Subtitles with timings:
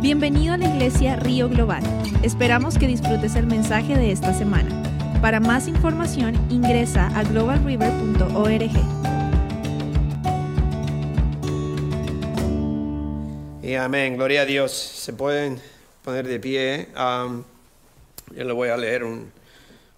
[0.00, 1.82] Bienvenido a la iglesia Río Global.
[2.22, 4.70] Esperamos que disfrutes el mensaje de esta semana.
[5.22, 8.70] Para más información ingresa a globalriver.org.
[13.62, 14.72] Y amén, gloria a Dios.
[14.72, 15.60] Se pueden
[16.04, 16.88] poner de pie.
[16.94, 17.42] Um,
[18.36, 19.32] yo le voy a leer un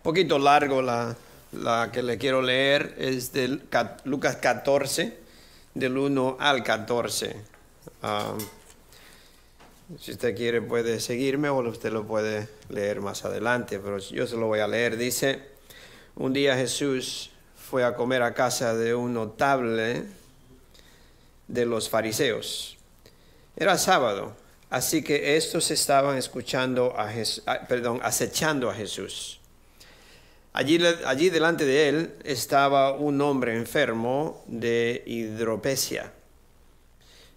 [0.03, 1.17] poquito largo la,
[1.53, 2.95] la que le quiero leer.
[2.99, 3.61] Es de
[4.05, 5.19] Lucas 14,
[5.75, 7.37] del 1 al 14.
[8.05, 8.39] Um,
[9.97, 14.37] si usted quiere puede seguirme o usted lo puede leer más adelante, pero yo se
[14.37, 14.99] lo voy a leer.
[14.99, 15.41] Dice,
[16.15, 20.05] un día Jesús fue a comer a casa de un notable
[21.47, 22.77] de los fariseos.
[23.57, 24.37] Era sábado,
[24.69, 27.11] así que estos estaban escuchando a
[27.67, 29.41] perdón, acechando a Jesús.
[30.53, 36.13] Allí, allí delante de él estaba un hombre enfermo de hidropesia.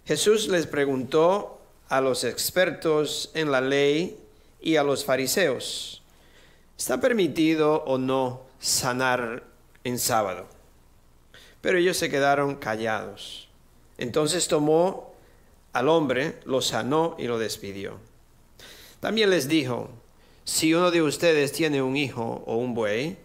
[0.04, 1.61] Jesús les preguntó
[1.92, 4.18] a los expertos en la ley
[4.62, 6.02] y a los fariseos,
[6.78, 9.44] ¿está permitido o no sanar
[9.84, 10.46] en sábado?
[11.60, 13.46] Pero ellos se quedaron callados.
[13.98, 15.12] Entonces tomó
[15.74, 17.98] al hombre, lo sanó y lo despidió.
[19.00, 19.90] También les dijo,
[20.44, 23.18] si uno de ustedes tiene un hijo o un buey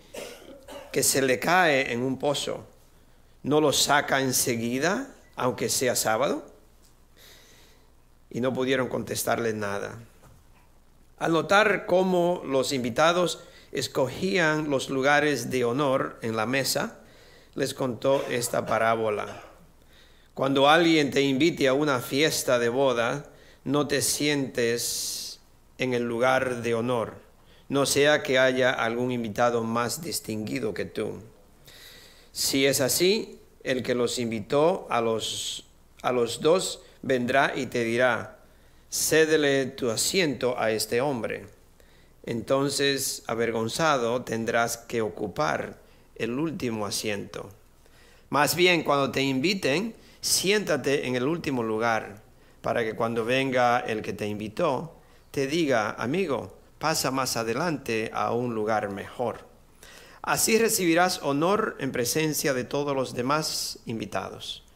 [0.92, 2.66] que se le cae en un pozo,
[3.44, 6.57] ¿no lo saca enseguida, aunque sea sábado?
[8.30, 10.00] Y no pudieron contestarle nada.
[11.18, 17.00] Al notar cómo los invitados escogían los lugares de honor en la mesa,
[17.56, 19.44] les contó esta parábola.
[20.34, 23.26] Cuando alguien te invite a una fiesta de boda,
[23.64, 25.40] no te sientes
[25.80, 27.16] en el lugar de honor,
[27.70, 31.20] no sea que haya algún invitado más distinguido que tú.
[32.32, 35.66] Si es así, el que los invitó a los,
[36.04, 38.40] a los dos vendrá y te dirá,
[38.92, 41.46] cédele tu asiento a este hombre.
[42.24, 45.78] Entonces, avergonzado, tendrás que ocupar
[46.16, 47.50] el último asiento.
[48.30, 52.22] Más bien, cuando te inviten, siéntate en el último lugar,
[52.62, 54.98] para que cuando venga el que te invitó,
[55.32, 59.46] te diga, amigo, pasa más adelante a un lugar mejor.
[60.22, 64.67] Así recibirás honor en presencia de todos los demás invitados.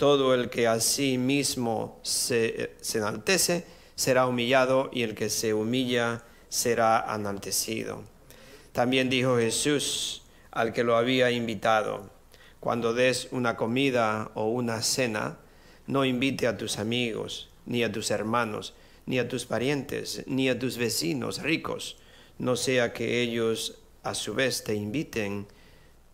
[0.00, 6.24] Todo el que a sí mismo se, enaltece será humillado y el que se humilla
[6.48, 8.02] será enaltecido.
[8.72, 10.22] También dijo Jesús
[10.52, 12.08] al que lo había invitado,
[12.60, 15.36] cuando des una comida o una cena,
[15.86, 18.72] no invite a tus amigos, ni a tus hermanos,
[19.04, 21.98] ni a tus parientes, ni a tus vecinos ricos,
[22.38, 25.46] no sea que ellos a su vez te inviten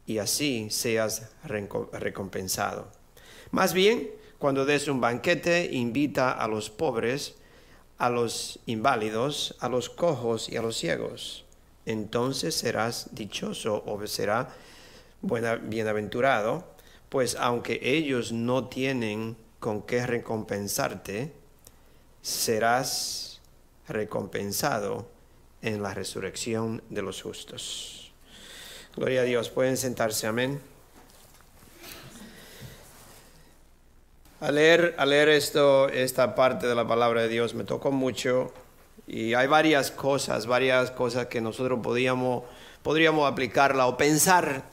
[0.07, 3.06] y así seas recompensado.
[3.51, 7.37] Más bien, cuando des un banquete, invita a los pobres,
[7.99, 11.45] a los inválidos, a los cojos y a los ciegos.
[11.87, 14.55] Entonces serás dichoso o será
[15.23, 16.65] bienaventurado,
[17.09, 21.33] pues aunque ellos no tienen con qué recompensarte,
[22.23, 23.41] serás
[23.89, 25.09] recompensado
[25.63, 28.13] en la resurrección de los justos.
[28.97, 29.49] Gloria a Dios.
[29.51, 30.27] Pueden sentarse.
[30.27, 30.61] Amén.
[34.39, 38.53] Al leer, leer esto, esta parte de la palabra de Dios me tocó mucho
[39.07, 42.45] y hay varias cosas, varias cosas que nosotros podíamos,
[42.83, 44.65] podríamos aplicarla o pensar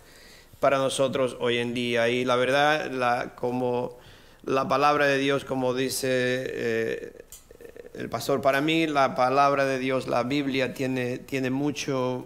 [0.59, 2.09] para nosotros hoy en día.
[2.09, 3.97] Y la verdad, la, como
[4.43, 7.13] la palabra de Dios, como dice eh,
[7.93, 12.25] el pastor, para mí la palabra de Dios, la Biblia, tiene, tiene mucho,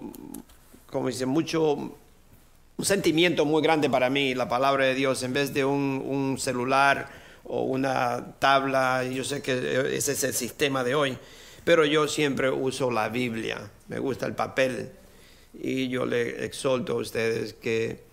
[0.90, 5.54] como dice, mucho un sentimiento muy grande para mí, la palabra de Dios, en vez
[5.54, 10.96] de un, un celular o una tabla, yo sé que ese es el sistema de
[10.96, 11.18] hoy,
[11.64, 14.92] pero yo siempre uso la Biblia, me gusta el papel
[15.54, 18.04] y yo le exhorto a ustedes que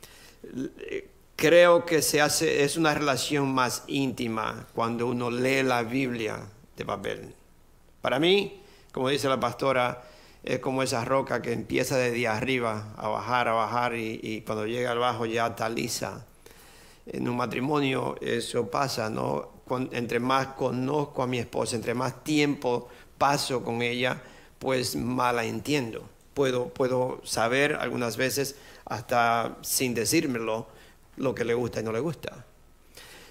[0.78, 6.40] eh, creo que se hace, es una relación más íntima cuando uno lee la Biblia
[6.76, 7.34] de papel.
[8.00, 10.04] Para mí, como dice la pastora,
[10.44, 14.92] es como esa roca que empieza desde arriba a bajar, a bajar y, cuando llega
[14.92, 16.26] al bajo ya está lisa
[17.06, 19.54] en un matrimonio eso pasa, ¿no?
[19.92, 24.20] entre más conozco a mi esposa, entre más tiempo paso con ella,
[24.58, 26.08] pues más la entiendo.
[26.34, 30.66] Puedo, puedo saber algunas veces, hasta sin decírmelo,
[31.16, 32.44] lo que le gusta y no le gusta.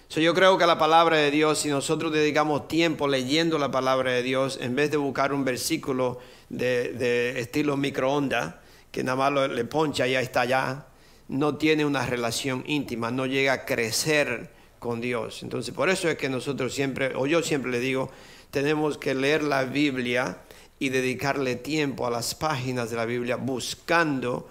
[0.10, 4.24] yo creo que la palabra de Dios, si nosotros dedicamos tiempo leyendo la palabra de
[4.24, 6.20] Dios, en vez de buscar un versículo
[6.50, 8.56] de, estilo microondas,
[8.92, 10.86] que nada más le poncha y ya está allá,
[11.28, 14.50] no tiene una relación íntima, no llega a crecer
[14.80, 15.44] con Dios.
[15.44, 18.12] Entonces, por eso es que nosotros siempre, o yo siempre le digo,
[18.52, 20.40] tenemos que leer la Biblia
[20.80, 24.50] y dedicarle tiempo a las páginas de la Biblia buscando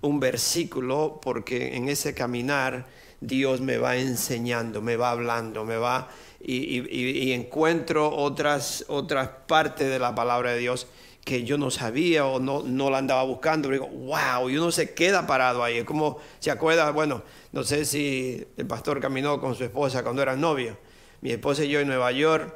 [0.00, 2.86] un versículo, porque en ese caminar
[3.20, 6.08] Dios me va enseñando, me va hablando, me va
[6.40, 10.86] y, encuentro otras, otras partes de la palabra de Dios
[11.24, 13.68] que yo no sabía o no, no la andaba buscando.
[13.68, 15.78] Pero digo, wow, y uno se queda parado ahí.
[15.78, 16.90] Es como, ¿se acuerda?
[16.90, 17.22] Bueno,
[17.52, 20.76] no sé si el pastor caminó con su esposa cuando eran novios.
[21.20, 22.54] Mi esposa y yo en Nueva York,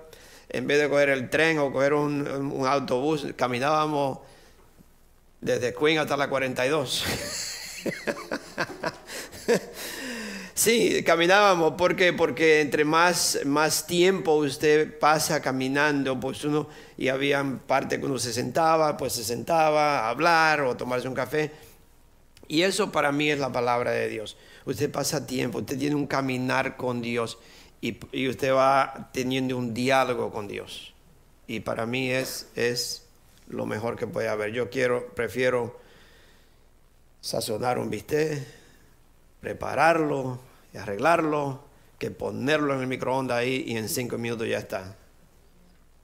[0.51, 4.19] en vez de coger el tren o coger un, un autobús, caminábamos
[5.41, 7.05] desde Queen hasta la 42.
[10.59, 11.75] Sí, caminábamos.
[11.75, 12.13] ¿Por qué?
[12.13, 18.19] Porque entre más, más tiempo usted pasa caminando, pues uno, y había parte que uno
[18.19, 21.53] se sentaba, pues se sentaba a hablar o tomarse un café.
[22.49, 24.37] Y eso para mí es la palabra de Dios.
[24.65, 27.39] Usted pasa tiempo, usted tiene un caminar con Dios
[27.81, 30.93] y, y usted va teniendo un diálogo con Dios.
[31.47, 33.07] Y para mí es, es
[33.47, 34.51] lo mejor que puede haber.
[34.51, 35.79] Yo quiero, prefiero
[37.21, 38.45] sazonar un bistec,
[39.41, 40.48] prepararlo,
[40.79, 41.65] arreglarlo
[41.99, 44.97] que ponerlo en el microondas ahí y en cinco minutos ya está.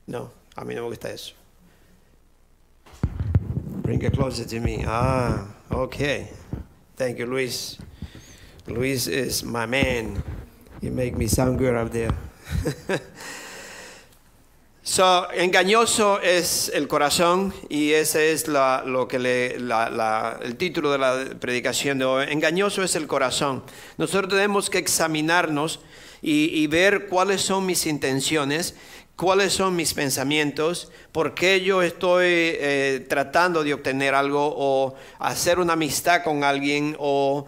[0.07, 1.35] No, a mí no me gusta eso.
[3.83, 4.85] Bring it closer to me.
[4.87, 6.31] Ah, okay.
[6.97, 7.79] Thank you, Luis.
[8.67, 10.23] Luis is my man.
[10.81, 12.15] You make me sound good up there.
[14.95, 21.99] So, engañoso es el corazón y ese es lo que el título de la predicación
[21.99, 22.27] de hoy.
[22.29, 23.65] Engañoso es el corazón.
[23.99, 25.81] Nosotros tenemos que examinarnos
[26.23, 28.77] y, ver cuáles son mis intenciones,
[29.17, 35.59] cuáles son mis pensamientos, por qué yo estoy eh, tratando de obtener algo o hacer
[35.59, 37.47] una amistad con alguien o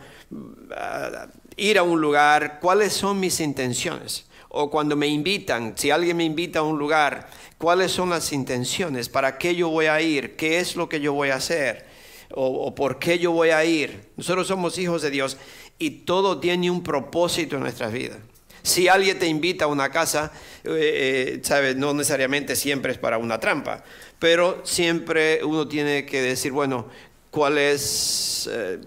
[0.77, 4.27] ah, ir a un lugar, cuáles son mis intenciones
[4.57, 9.09] o cuando me invitan, si alguien me invita a un lugar, cuáles son las intenciones,
[9.09, 11.87] para qué yo voy a ir, qué es lo que yo voy a hacer
[12.31, 14.11] o, por qué yo voy a ir.
[14.17, 15.37] Nosotros somos hijos de Dios
[15.79, 18.19] y todo tiene un propósito en nuestras vidas.
[18.63, 20.33] Si alguien te invita a una casa,
[20.65, 23.85] eh, eh, no necesariamente siempre es para una trampa,
[24.19, 26.87] pero siempre uno tiene que decir, bueno,
[27.31, 28.81] ¿cuál es, eh,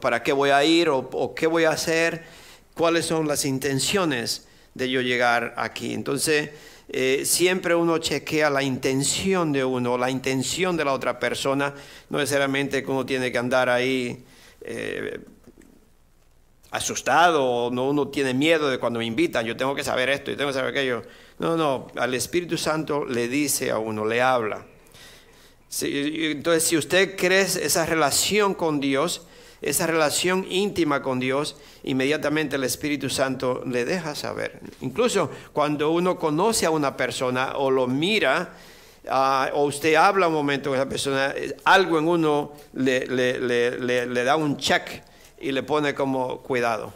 [0.00, 2.24] para qué voy a ir o qué voy a hacer?
[2.74, 4.46] ¿Cuáles son las intenciones?
[4.74, 5.92] De yo llegar aquí.
[5.92, 6.50] Entonces,
[6.88, 11.74] eh, siempre uno chequea la intención de uno, la intención de la otra persona,
[12.10, 14.24] no necesariamente que uno tiene que andar ahí
[14.60, 15.20] eh,
[16.70, 20.30] asustado o no, uno tiene miedo de cuando me invitan, yo tengo que saber esto
[20.30, 21.02] y tengo que saber aquello.
[21.38, 24.66] No, no, al Espíritu Santo le dice a uno, le habla.
[25.80, 29.26] entonces, si usted cree esa relación con Dios,
[29.62, 34.60] esa relación íntima con Dios, inmediatamente el Espíritu Santo le deja saber.
[34.80, 38.54] Incluso cuando uno conoce a una persona o lo mira,
[39.08, 41.32] ah, o usted habla un momento con esa persona,
[41.64, 45.02] algo en uno le, le, da un check
[45.40, 46.92] y le pone como cuidado.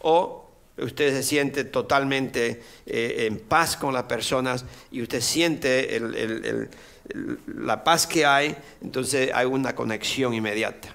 [0.00, 0.46] O
[0.78, 6.00] usted se siente totalmente eh, en paz con las personas y usted siente
[7.46, 10.94] la paz que hay, entonces hay una conexión inmediata.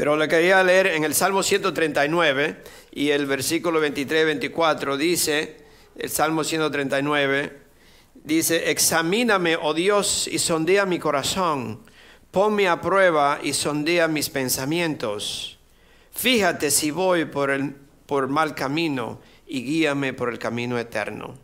[0.00, 5.58] Pero le quería leer en el Salmo 139 y el versículo 23-24 dice,
[5.94, 7.58] el Salmo 139,
[8.14, 11.80] dice, examíname, oh Dios, y sondea mi corazón,
[12.30, 15.58] ponme a prueba y sondea mis pensamientos.
[16.12, 17.74] Fíjate si voy por, el,
[18.06, 21.36] por mal camino y guíame por el camino eterno.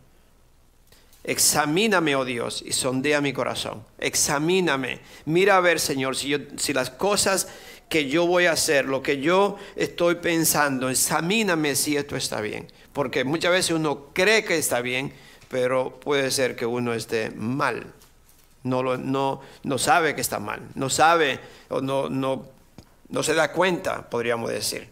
[1.23, 3.83] Examíname, oh Dios, y sondea mi corazón.
[3.99, 5.01] Examíname.
[5.25, 7.49] Mira a ver, Señor, si, yo, si las cosas
[7.89, 12.67] que yo voy a hacer, lo que yo estoy pensando, examíname si esto está bien.
[12.93, 15.13] Porque muchas veces uno cree que está bien,
[15.49, 17.93] pero puede ser que uno esté mal.
[18.63, 21.39] No, lo, no, no sabe que está mal, no sabe
[21.69, 22.45] o no, no,
[23.09, 24.89] no se da cuenta, podríamos decir.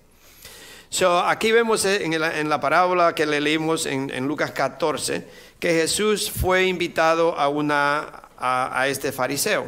[0.89, 5.27] So, aquí vemos en la, en la, parábola que le leímos en, en, Lucas 14
[5.59, 9.65] que Jesús fue invitado a, una, a, a este fariseo.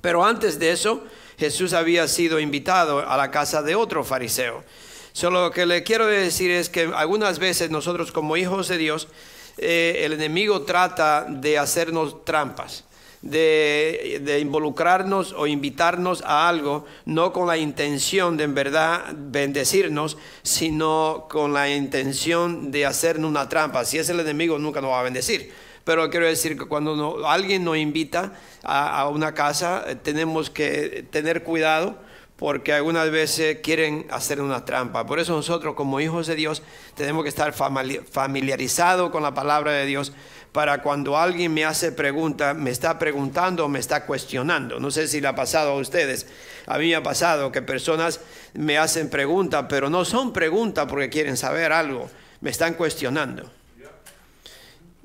[0.00, 1.02] Pero antes de eso,
[1.38, 4.64] Jesús había sido invitado a la casa de otro fariseo.
[5.12, 9.08] Solo lo que le quiero decir es que algunas veces nosotros como hijos de Dios,
[9.56, 12.84] eh, el enemigo trata de hacernos trampas.
[13.20, 20.16] De, de, involucrarnos o invitarnos a algo, no con la intención de en verdad bendecirnos,
[20.44, 23.84] sino con la intención de hacernos una trampa.
[23.84, 25.52] Si es el enemigo, nunca nos va a bendecir
[25.88, 31.44] pero quiero decir que cuando alguien nos invita a, una casa, eh, tenemos que tener
[31.44, 31.96] cuidado
[32.36, 35.06] porque algunas veces quieren hacer una trampa.
[35.06, 36.62] Por eso nosotros como hijos de Dios
[36.94, 40.12] tenemos que estar familiarizados con la palabra de Dios
[40.52, 44.78] para cuando alguien me hace pregunta, me está preguntando o me está cuestionando.
[44.78, 46.26] No sé si le ha pasado a ustedes.
[46.66, 48.20] A mí me ha pasado que personas
[48.52, 52.10] me hacen preguntas, pero no son preguntas porque quieren saber algo,
[52.42, 53.57] me están cuestionando.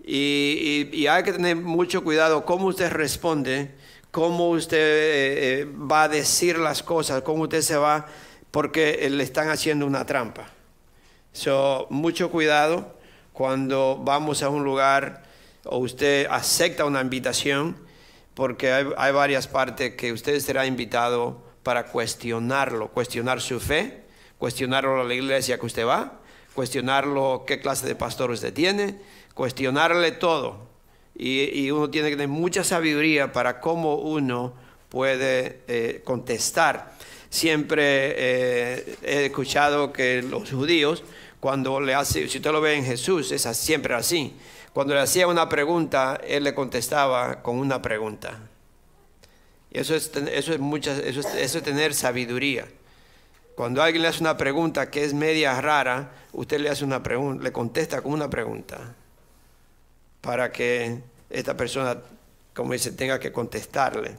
[0.03, 3.72] Y, hay que tener mucho cuidado cómo usted responde,
[4.12, 8.05] cómo usted eh, eh, va a decir las cosas, cómo usted se va,
[8.51, 10.50] porque le están haciendo una trampa.
[11.31, 12.95] So, mucho cuidado
[13.31, 15.24] cuando vamos a un lugar
[15.65, 17.77] o usted acepta una invitación,
[18.33, 24.03] porque hay, varias partes que usted será invitado para cuestionarlo, cuestionar su fe,
[24.38, 26.19] cuestionarlo a la iglesia que usted va,
[26.53, 29.00] cuestionarlo qué clase de pastor usted tiene,
[29.34, 30.74] cuestionarle todo.
[31.16, 34.54] Y, uno tiene que tener mucha sabiduría para cómo uno
[34.90, 36.94] puede eh, contestar.
[37.30, 37.84] Siempre
[38.16, 41.04] eh, he escuchado que los judíos,
[41.40, 44.34] cuando le hace, si usted lo ve en Jesús, es siempre así.
[44.74, 48.40] Cuando le hacía una pregunta, él le contestaba con una pregunta.
[49.70, 52.68] Eso es, eso es, mucha, eso es, tener sabiduría.
[53.56, 57.44] Cuando alguien le hace una pregunta que es media rara, usted le hace una pregunta,
[57.44, 58.96] le contesta con una pregunta
[60.24, 61.98] para que esta persona,
[62.56, 64.15] como dice, tenga que contestarle.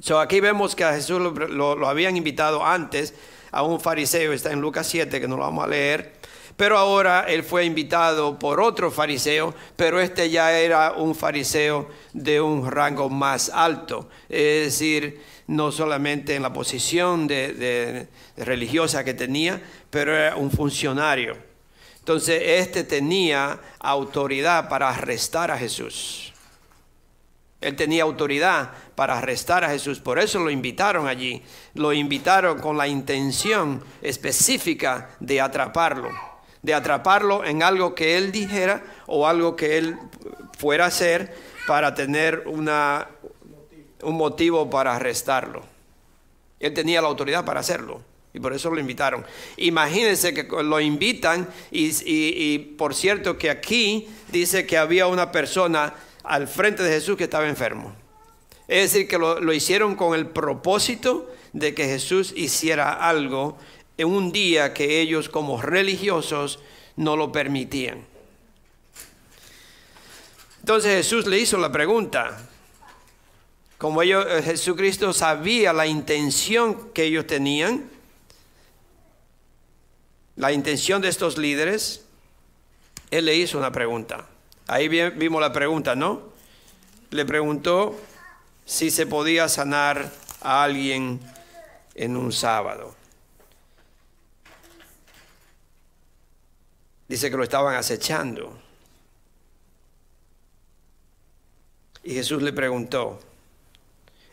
[0.00, 1.30] So, aquí vemos que a Jesús lo,
[1.76, 3.14] lo, habían invitado antes
[3.52, 6.14] a un fariseo, está en Lucas 7, que no lo vamos a leer,
[6.56, 12.40] pero ahora él fue invitado por otro fariseo, pero este ya era un fariseo de
[12.40, 14.08] un rango más alto.
[14.28, 18.08] Es decir, no solamente en la posición de,
[18.38, 21.36] religiosa que tenía, pero era un funcionario.
[22.04, 26.34] Entonces, este tenía autoridad para arrestar a Jesús.
[27.62, 31.42] Él tenía autoridad para arrestar a Jesús, por eso lo invitaron allí.
[31.72, 36.10] Lo invitaron con la intención específica de atraparlo
[36.60, 39.98] de atraparlo en algo que él dijera o algo que él
[40.58, 41.34] fuera a hacer
[41.66, 43.08] para tener una,
[44.02, 45.62] un motivo para arrestarlo.
[46.60, 48.00] Él tenía la autoridad para hacerlo
[48.34, 49.24] y por eso lo invitaron.
[49.56, 56.48] Imagínense que lo invitan y, por cierto que aquí dice que había una persona al
[56.48, 57.94] frente de Jesús que estaba enfermo.
[58.66, 63.56] Es decir, que lo, lo hicieron con el propósito de que Jesús hiciera algo
[63.96, 66.58] en un día que ellos como religiosos
[66.96, 68.04] no lo permitían.
[70.58, 72.48] Entonces Jesús le hizo la pregunta.
[73.78, 77.90] Como ellos, eh, Jesucristo sabía la intención que ellos tenían,
[80.44, 82.04] la intención de estos líderes,
[83.10, 84.26] Él le hizo una pregunta.
[84.66, 86.20] Ahí vimos la pregunta, ¿no?
[87.12, 87.98] Le preguntó
[88.66, 91.18] si se podía sanar a alguien
[91.94, 92.94] en un sábado.
[97.08, 98.54] Dice que lo estaban acechando.
[102.02, 103.18] Y Jesús le preguntó,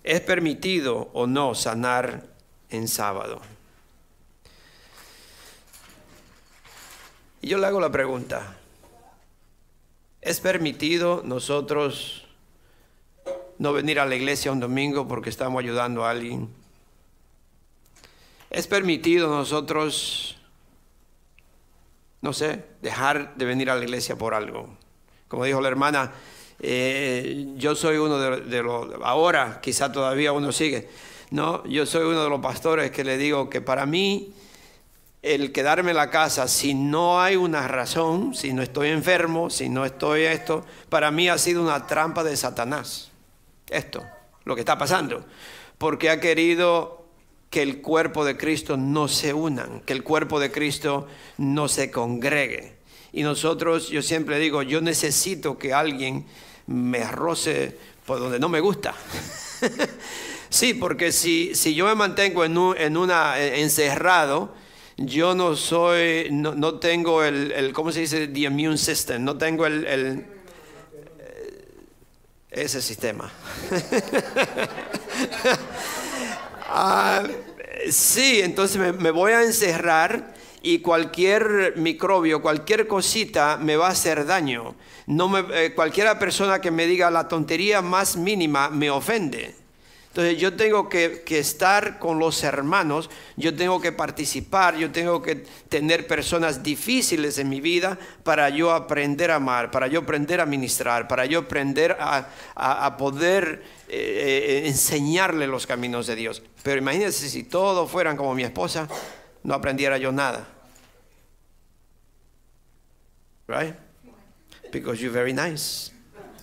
[0.04, 2.28] ¿es permitido o no sanar
[2.70, 3.40] en sábado?
[7.42, 8.58] Y yo le hago la pregunta,
[10.22, 12.28] ¿es permitido nosotros
[13.58, 16.50] no venir a la iglesia un domingo porque estamos ayudando a alguien?
[18.50, 20.38] ¿Es permitido nosotros
[22.22, 24.70] no sé, dejar de venir a la iglesia por algo.
[25.28, 26.12] Como dijo la hermana,
[26.60, 30.88] eh, yo soy uno de, los, ahora quizá todavía uno sigue,
[31.32, 34.34] no, yo soy uno de los pastores que le digo que para mí
[35.22, 39.70] el quedarme en la casa, si no hay una razón, si no estoy enfermo, si
[39.70, 43.12] no estoy esto, para mí ha sido una trampa de Satanás.
[43.70, 44.04] Esto,
[44.46, 45.24] lo que está pasando.
[45.78, 47.06] Porque ha querido
[47.52, 51.92] que el cuerpo de Cristo no se unan, que el cuerpo de Cristo no se
[51.92, 52.78] congregue.
[53.14, 56.26] Y nosotros, yo siempre digo, yo necesito que alguien
[56.66, 58.96] me roce por donde no me gusta.
[60.50, 64.54] sí, porque si, si yo me mantengo en, en una encerrado,
[65.06, 68.28] yo no soy, no, tengo el, el, ¿cómo se dice?
[68.28, 70.26] The immune system, no tengo el, el
[72.52, 73.32] ese sistema.
[76.74, 77.24] Ah,
[77.90, 84.26] sí, entonces me, voy a encerrar y cualquier microbio, cualquier cosita me va a hacer
[84.26, 84.76] daño.
[85.06, 85.76] No me, eh,
[86.18, 89.54] persona que me diga la tontería más mínima me ofende.
[90.12, 95.46] Entonces yo tengo que, estar con los hermanos, yo tengo que participar, yo tengo que
[95.70, 100.46] tener personas difíciles en mi vida para yo aprender a amar, para yo aprender a
[100.46, 106.44] ministrar, para yo aprender a, poder eh, eh, enseñarle los caminos de Dios.
[106.62, 108.90] Pero imagínense si todos fueran como mi esposa,
[109.44, 110.46] no aprendiera yo nada.
[113.48, 113.76] Right?
[114.74, 115.94] Because you're very nice.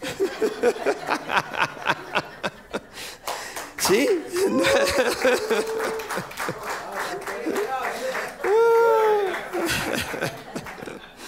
[3.88, 4.06] ¿Sí?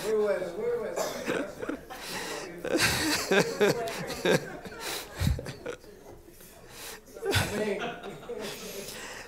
[0.05, 0.97] Muy bueno, muy bueno.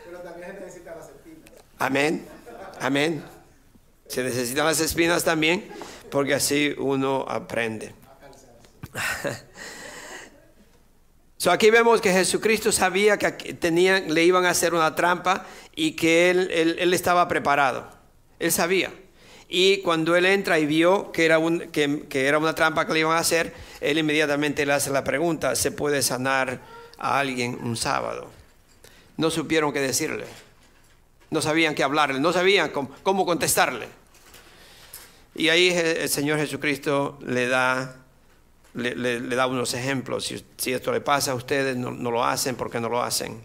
[0.05, 1.51] Pero también se necesitan las espinas.
[1.79, 2.27] Amén.
[2.81, 3.25] Amén.
[4.09, 5.73] Se necesitan las espinas también,
[6.11, 7.95] porque así uno aprende.
[11.51, 16.31] aquí vemos que Jesucristo sabía que tenían, le iban a hacer una trampa y que
[16.31, 17.89] él, él, estaba preparado.
[18.39, 18.93] Él sabía.
[19.49, 22.93] Y cuando él entra y vio que era, un, que, que era una trampa que
[22.93, 26.61] le iban a hacer, él inmediatamente le hace la pregunta, ¿se puede sanar
[26.99, 28.31] a alguien un sábado?
[29.17, 30.25] No supieron qué decirle.
[31.31, 33.89] No sabían qué hablarle, no sabían cómo contestarle.
[35.35, 38.02] Y ahí el Señor Jesucristo le da
[38.75, 40.33] le, da unos ejemplos.
[40.57, 43.41] Si, esto le pasa a ustedes, no, lo hacen, ¿por qué no lo hacen?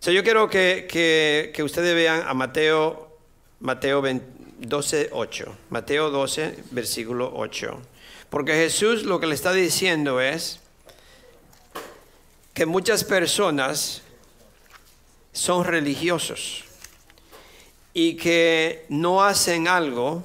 [0.00, 3.16] yo quiero que, ustedes vean a Mateo,
[3.60, 4.02] Mateo
[4.58, 5.56] 12, 8.
[5.70, 7.80] Mateo 12, versículo 8.
[8.30, 10.60] Porque Jesús lo que le está diciendo es
[12.54, 14.02] que muchas personas
[15.32, 16.64] son religiosos
[17.94, 20.22] y que no hacen algo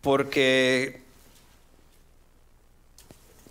[0.00, 1.05] porque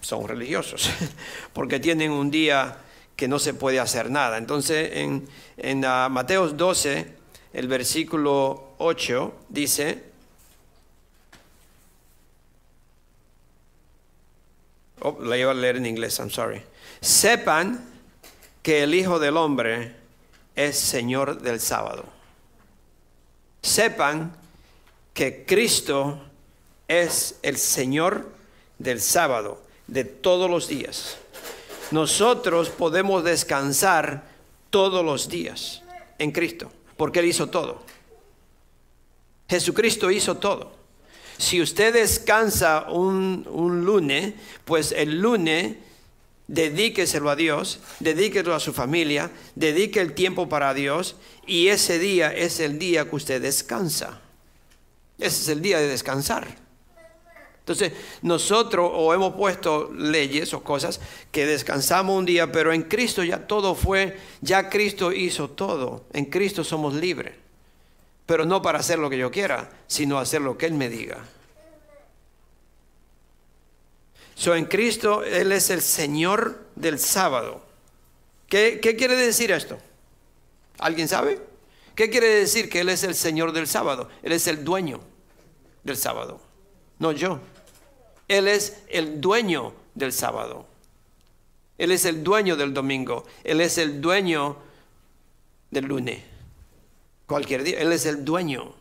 [0.06, 0.90] son religiosos,
[1.54, 2.78] porque tienen un día
[3.16, 4.38] que no se puede hacer nada.
[4.38, 7.08] Entonces, en, en uh, Mateo 12,
[7.54, 10.04] el versículo 8 dice,
[15.02, 16.62] oh, la iba a leer en inglés, I'm sorry.
[17.02, 17.84] Sepan
[18.62, 19.96] que el Hijo del Hombre
[20.56, 22.06] es Señor del sábado.
[23.62, 24.36] Sepan
[25.16, 26.22] que Cristo
[26.88, 28.30] es el Señor
[28.78, 31.18] del sábado de todos los días.
[31.92, 34.24] Nosotros podemos descansar
[34.70, 35.84] todos los días
[36.18, 37.84] en Cristo, porque Él hizo todo.
[39.48, 40.74] Jesucristo hizo todo.
[41.38, 45.76] Si usted descansa un, un lunes, pues el lunes
[46.48, 52.34] dedíqueselo a Dios, dedíquelo a su familia, dedique el tiempo para Dios y ese día
[52.34, 54.22] es el día que usted descansa.
[55.18, 56.65] Ese es el día de descansar.
[57.66, 61.02] Entonces, nosotros o hemos puesto leyes o cosas
[61.32, 66.06] que descansamos un día, pero en Cristo ya todo fue, ya Cristo hizo todo.
[66.14, 67.34] En Cristo somos libres.
[68.28, 71.26] Pero no para hacer lo que yo quiera, sino hacer lo que Él me diga.
[74.36, 77.66] So, en Cristo Él es el Señor del sábado.
[78.48, 79.80] ¿Qué, ¿Qué quiere decir esto?
[80.78, 81.42] ¿Alguien sabe?
[81.96, 84.08] ¿Qué quiere decir que Él es el Señor del sábado?
[84.22, 85.00] Él es el dueño
[85.84, 86.40] del sábado,
[87.00, 87.40] no yo.
[88.28, 90.66] Él es el dueño del sábado.
[91.78, 93.26] Él es el dueño del domingo.
[93.44, 94.58] Él es el dueño
[95.72, 96.22] del lunes.
[97.28, 97.80] Cualquier día.
[97.80, 98.74] Él es el dueño.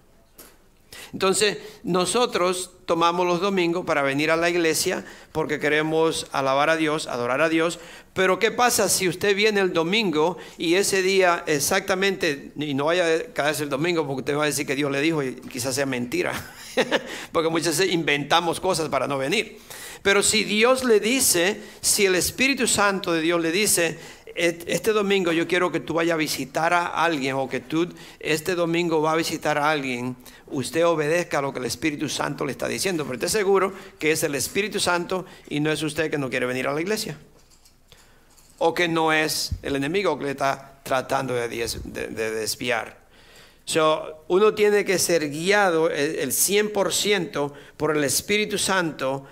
[1.13, 7.07] Entonces, nosotros tomamos los domingos para venir a la iglesia porque queremos alabar a Dios,
[7.07, 7.79] adorar a Dios.
[8.13, 13.07] Pero ¿qué pasa si usted viene el domingo y ese día exactamente, y no vaya
[13.07, 15.75] a caerse el domingo porque usted va a decir que Dios le dijo y quizás
[15.75, 16.33] sea mentira,
[17.33, 19.59] porque muchas veces inventamos cosas para no venir.
[20.03, 23.99] Pero si Dios le dice, si el Espíritu Santo de Dios le dice,
[24.35, 28.55] este domingo yo quiero que tú vayas a visitar a alguien o que tú este
[28.55, 30.17] domingo va a visitar a alguien,
[30.49, 34.13] usted obedezca a lo que el Espíritu Santo le está diciendo, pero esté seguro que
[34.13, 37.19] es el Espíritu Santo y no es usted que no quiere venir a la iglesia.
[38.59, 42.99] O que no es el enemigo que le está tratando de, desviar.
[44.29, 49.27] uno tiene que ser guiado el 100% por el Espíritu Santo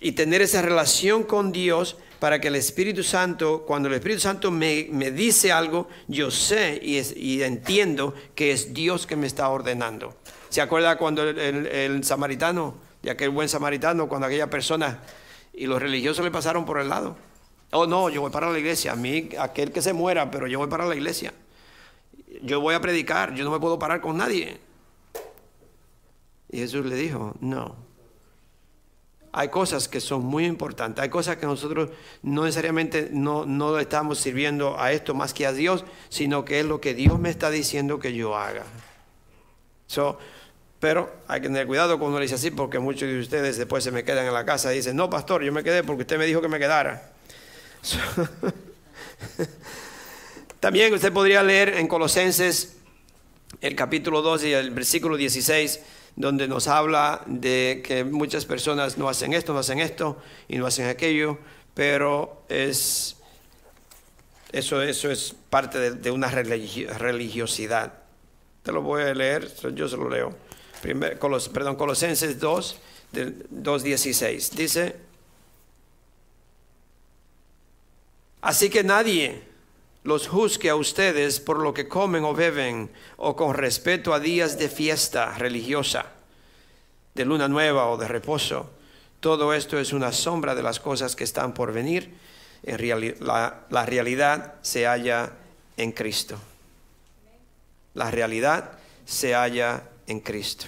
[0.00, 4.50] y tener esa relación con Dios para que el Espíritu Santo, cuando el Espíritu Santo
[4.50, 10.14] me, dice algo, yo sé y, entiendo que es Dios que me está ordenando.
[10.48, 15.00] ¿Se acuerda cuando el, samaritano, de aquel buen samaritano, cuando aquella persona
[15.52, 17.16] y los religiosos le pasaron por el lado?
[17.72, 18.92] Oh, no, yo voy para la iglesia.
[18.92, 21.32] A mí, aquel que se muera, pero yo voy para la iglesia.
[22.42, 24.58] Yo voy a predicar, yo no me puedo parar con nadie.
[26.48, 27.85] Y Jesús le dijo, no,
[29.36, 31.90] hay cosas que son muy importantes, hay cosas que nosotros
[32.22, 36.64] no necesariamente no, no estamos sirviendo a esto más que a Dios, sino que es
[36.64, 38.64] lo que Dios me está diciendo que yo haga.
[40.80, 43.90] Pero hay que tener cuidado cuando le dice así, porque muchos de ustedes después se
[43.90, 46.24] me quedan en la casa y dicen, no, pastor, yo me quedé porque usted me
[46.24, 47.12] dijo que me quedara.
[50.60, 52.76] También usted podría leer en Colosenses
[53.60, 55.80] el capítulo 2 y el versículo 16
[56.16, 60.16] donde nos habla de que muchas personas no hacen esto, no hacen esto
[60.48, 61.38] y no hacen aquello,
[61.74, 63.16] pero es,
[64.50, 67.92] eso, eso es parte de, una religiosidad.
[68.62, 70.34] Te lo voy a leer, yo se lo leo.
[71.52, 72.80] perdón, Colosenses 2,
[73.12, 74.50] 2.16.
[74.52, 74.96] Dice,
[78.40, 79.42] así que nadie
[80.06, 84.56] los juzgue a ustedes por lo que comen o beben o con respeto a días
[84.56, 86.06] de fiesta religiosa,
[87.14, 88.70] de luna nueva o de reposo.
[89.18, 92.14] Todo esto es una sombra de las cosas que están por venir.
[92.62, 95.32] En la realidad se halla
[95.76, 96.38] en Cristo.
[97.94, 100.66] La realidad se halla en Cristo.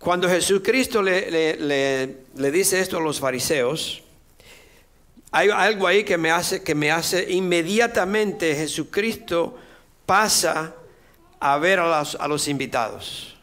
[0.00, 4.02] Cuando Jesucristo le, le, dice esto a los fariseos,
[5.30, 9.58] hay algo ahí que me hace, que me hace inmediatamente Jesucristo
[10.06, 10.74] pasa
[11.38, 13.36] a ver a los, invitados.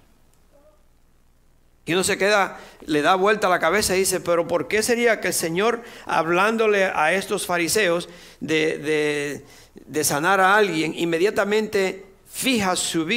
[1.85, 5.21] Y uno se queda, le da vuelta la cabeza y dice, pero ¿por qué sería
[5.21, 9.43] que el Señor, hablándole a estos fariseos de,
[9.75, 12.06] de sanar a alguien, inmediatamente
[12.37, 13.09] fija su,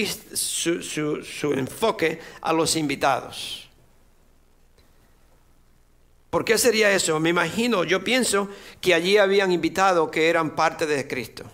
[1.55, 3.69] enfoque a los invitados.
[6.31, 7.21] ¿Por qué sería eso?
[7.21, 8.49] Me imagino, yo pienso
[8.81, 11.45] que allí habían invitado que eran parte de Cristo,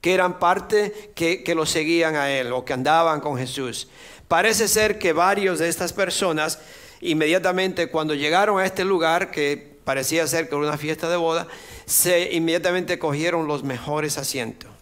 [0.00, 3.88] que eran parte que, que lo seguían a Él o que andaban con Jesús.
[4.28, 6.60] Parece ser que varios de estas personas,
[7.00, 11.48] inmediatamente cuando llegaron a este lugar, que parecía ser que era una fiesta de boda,
[11.86, 14.77] se inmediatamente cogieron los mejores asientos.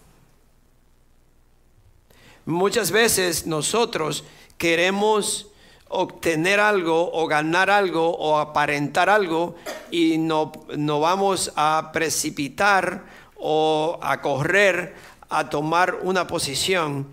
[2.47, 4.23] Muchas veces nosotros
[4.57, 5.49] queremos
[5.89, 9.57] obtener algo o ganar algo o aparentar algo
[9.91, 13.05] y no, no vamos a precipitar
[13.35, 14.95] o a correr
[15.29, 17.09] a tomar una posición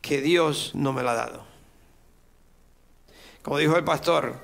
[0.00, 1.44] que Dios no me la ha dado.
[3.42, 4.34] Como dijo el pastor,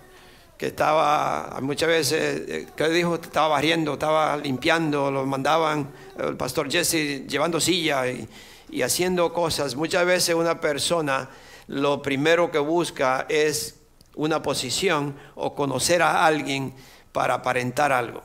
[0.57, 7.27] que estaba muchas veces, que dijo, estaba barriendo, estaba limpiando, lo mandaban, el pastor Jesse
[7.27, 8.29] llevando silla y,
[8.71, 11.29] y haciendo cosas, muchas veces una persona
[11.67, 13.79] lo primero que busca es
[14.15, 16.75] una posición o conocer a alguien
[17.13, 18.23] para aparentar algo.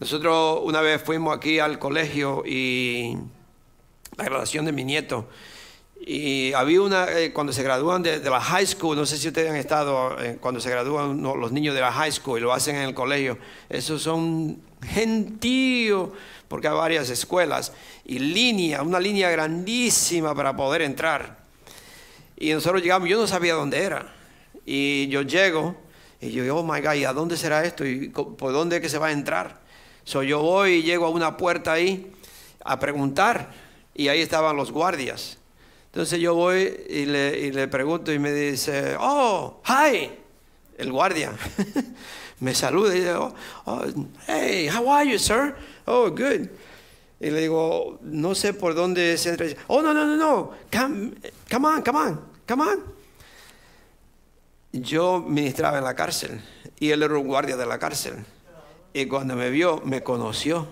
[0.00, 3.16] Nosotros una vez fuimos aquí al colegio y
[4.16, 5.28] la graduación de mi nieto.
[6.06, 9.50] Y había una, eh, cuando se gradúan de, la high school, no sé si ustedes
[9.50, 12.76] han estado, eh, cuando se gradúan los niños de la high school y lo hacen
[12.76, 13.38] en el colegio,
[13.70, 16.10] esos son gentíos
[16.46, 17.72] porque hay varias escuelas,
[18.04, 21.38] y línea, una línea grandísima para poder entrar.
[22.36, 24.12] Y nosotros llegamos, yo no sabía dónde era.
[24.66, 25.74] Y yo llego,
[26.20, 27.86] y yo, oh my God, ¿y a dónde será esto?
[27.86, 29.58] ¿Y por dónde es que se va a entrar?
[30.04, 32.12] So, yo voy y llego a una puerta ahí
[32.62, 33.50] a preguntar,
[33.94, 35.38] y ahí estaban los guardias.
[35.94, 40.10] Entonces yo voy y le, y le pregunto y me dice, oh, hi,
[40.76, 41.30] el guardia.
[42.40, 43.32] me saluda y digo,
[43.66, 43.84] oh,
[44.26, 45.54] hey, how are you, sir?
[45.84, 46.48] Oh, good.
[47.20, 49.46] Y le digo, no sé por dónde se entra.
[49.68, 50.50] Oh, no, no, no, no.
[50.72, 51.12] Come,
[51.48, 52.84] come on, come on, come on.
[54.72, 56.40] Yo ministraba en la cárcel
[56.80, 58.14] y él era un guardia de la cárcel.
[58.92, 60.66] Y cuando me vio, me conoció.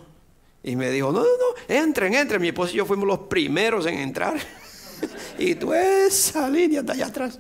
[0.65, 2.43] Y me dijo, no, no, no, entren, entren.
[2.43, 4.35] Mi esposo y yo fuimos los primeros en entrar.
[5.39, 7.39] y tú esa línea de allá atrás.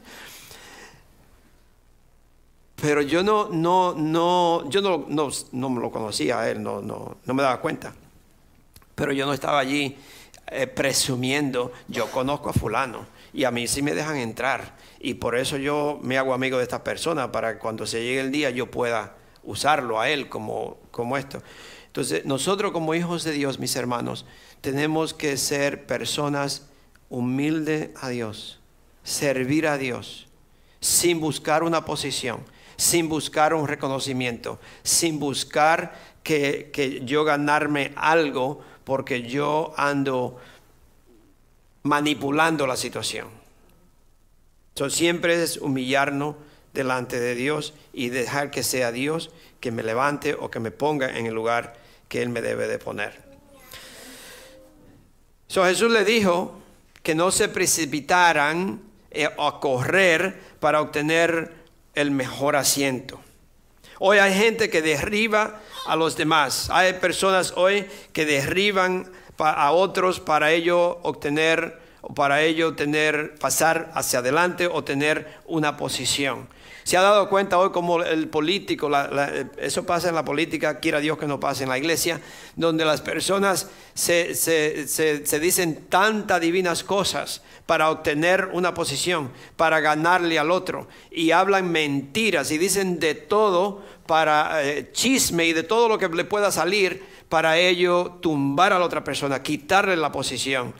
[2.83, 6.83] Pero yo no, no, no, yo no, no, no me lo conocía a él, no,
[6.83, 7.94] no, no me daba cuenta.
[8.94, 9.96] Pero yo no estaba allí
[10.48, 14.77] eh, presumiendo, yo conozco a fulano y a mí sí me dejan entrar.
[14.98, 18.20] Y por eso yo me hago amigo de esta persona, para que cuando se llegue
[18.20, 21.42] el día yo pueda usarlo a él como, como esto.
[21.87, 24.25] Entonces, nosotros como hijos de Dios, mis hermanos,
[24.61, 26.68] tenemos que ser personas
[27.12, 28.59] humildes a Dios,
[29.05, 30.27] servir a Dios,
[30.81, 32.40] sin buscar una posición
[32.83, 35.94] sin buscar un reconocimiento, sin buscar
[36.25, 40.40] que, yo ganarme algo porque yo ando
[41.85, 43.29] manipulando la situación.
[44.75, 46.35] So, siempre es humillarnos
[46.72, 51.18] delante de Dios y dejar que sea Dios que me levante o que me ponga
[51.18, 51.75] en el lugar
[52.09, 53.22] que Él me debe de poner.
[55.46, 56.62] So, Jesús le dijo
[57.02, 61.52] que no se precipitaran eh, a correr para obtener
[61.94, 63.20] el mejor asiento.
[63.98, 66.68] Hoy hay gente que derriba a los demás.
[66.70, 73.90] Hay personas hoy que derriban a otros para ello obtener o para ello tener pasar
[73.94, 76.48] hacia adelante o tener una posición.
[76.85, 78.90] Se ha dado cuenta hoy como el político,
[79.57, 82.21] eso pasa en la política, quiera Dios que no pase en la iglesia,
[82.57, 90.38] donde las personas se, se dicen tantas divinas cosas para obtener una posición, para ganarle
[90.38, 95.88] al otro, y hablan mentiras y dicen de todo para eh, chisme y de todo
[95.88, 100.75] lo que le pueda salir para ello tumbar a la otra persona, quitarle la posición.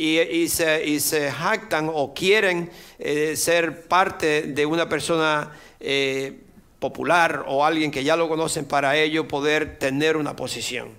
[0.00, 6.38] Y, se, jactan o quieren eh, ser parte de una persona eh,
[6.78, 10.90] popular o alguien que ya lo conocen para ello poder tener una posición.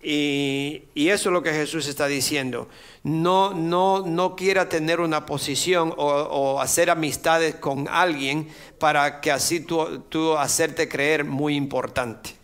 [0.00, 2.68] Y, eso es lo que Jesús está diciendo.
[3.02, 9.60] No, no, no quiera tener una posición o, hacer amistades con alguien para que así
[9.60, 12.37] tú, tú hacerte creer muy importante.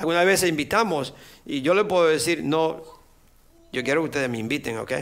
[0.00, 1.12] Algunas veces invitamos
[1.44, 2.82] y yo le puedo decir, no,
[3.70, 4.92] yo quiero que ustedes me inviten, ¿ok?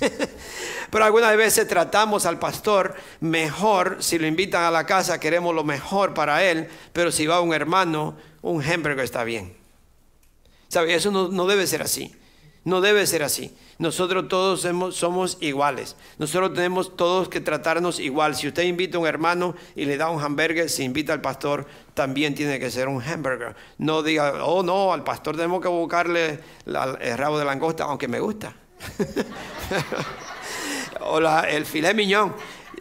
[0.90, 5.64] Pero algunas veces tratamos al pastor mejor, si lo invitan a la casa, queremos lo
[5.64, 9.56] mejor para él, pero si va un hermano, un hamburger está bien.
[10.68, 10.94] ¿Sabe?
[10.94, 12.14] Eso no, debe ser así.
[12.64, 13.54] No debe ser así.
[13.78, 15.96] Nosotros todos somos, iguales.
[16.18, 18.34] Nosotros tenemos todos que tratarnos igual.
[18.34, 21.66] Si usted invita a un hermano y le da un hamburger, si invita al pastor,
[21.92, 23.54] también tiene que ser un hamburger.
[23.78, 28.20] No diga, oh no, al pastor tenemos que buscarle el rabo de langosta, aunque me
[28.20, 28.54] gusta.
[31.00, 32.34] o el filet miñón.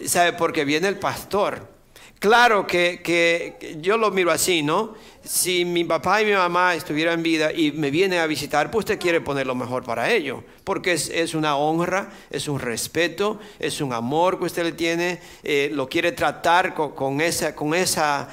[0.05, 0.33] ¿Sabe?
[0.33, 1.73] Porque viene el pastor.
[2.19, 4.93] Claro que, que, yo lo miro así, ¿no?
[5.23, 8.83] Si mi papá y mi mamá estuvieran en vida y me vienen a visitar, pues
[8.83, 13.39] usted quiere poner lo mejor para ellos, porque es, es una honra, es un respeto,
[13.59, 18.27] es un amor que usted le tiene, eh, lo quiere tratar con, esa, con esa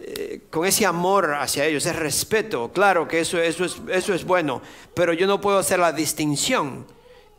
[0.00, 2.70] eh, con ese amor hacia ellos, ese respeto.
[2.72, 4.62] Claro que eso, eso, es, eso es bueno,
[4.94, 6.86] pero yo no puedo hacer la distinción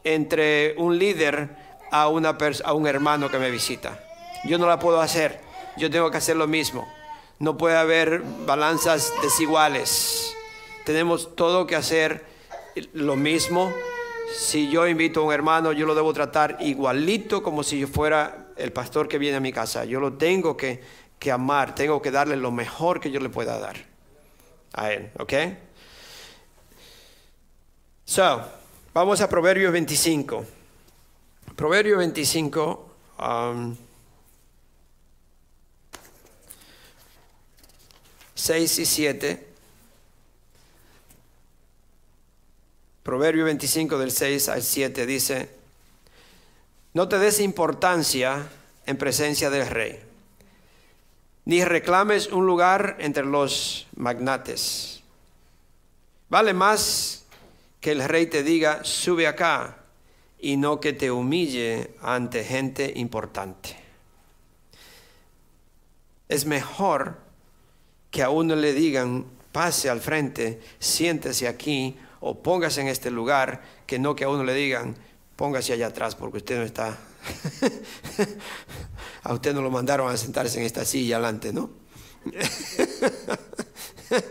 [0.03, 1.49] entre un líder
[1.91, 4.03] a, una a un hermano que me visita.
[4.45, 5.39] Yo no la puedo hacer
[5.77, 6.87] yo tengo que hacer lo mismo.
[7.43, 10.33] No puede haber balanzas desiguales.
[10.85, 12.23] Tenemos todo que hacer
[12.93, 13.73] lo mismo.
[14.33, 18.47] Si yo invito a un hermano, yo lo debo tratar igualito como si yo fuera
[18.55, 19.83] el pastor que viene a mi casa.
[19.83, 20.81] Yo lo tengo que,
[21.19, 23.75] que amar, tengo que darle lo mejor que yo le pueda dar
[24.71, 25.11] a él.
[25.19, 25.33] ¿Ok?
[28.05, 28.41] So,
[28.93, 30.45] vamos a Proverbios 25.
[31.57, 32.89] Proverbio 25.
[38.43, 39.47] 6 y 7.
[43.01, 45.49] Proverbio 25 del 6 al 7 dice,
[46.93, 48.45] no te des importancia
[48.85, 49.97] en presencia del rey,
[51.45, 55.01] ni reclames un lugar entre los magnates.
[56.27, 57.23] Vale más
[57.79, 59.77] que el rey te diga, sube acá,
[60.37, 63.77] y no que te humille ante gente importante.
[66.27, 67.22] Es mejor
[68.13, 73.63] que a uno le digan, pase al frente, siéntese aquí o póngase en este lugar,
[73.87, 74.95] que no que a uno le digan,
[75.35, 76.95] póngase allá atrás porque usted no está,
[79.23, 81.71] a usted no lo mandaron a sentarse en esta silla adelante, ¿no?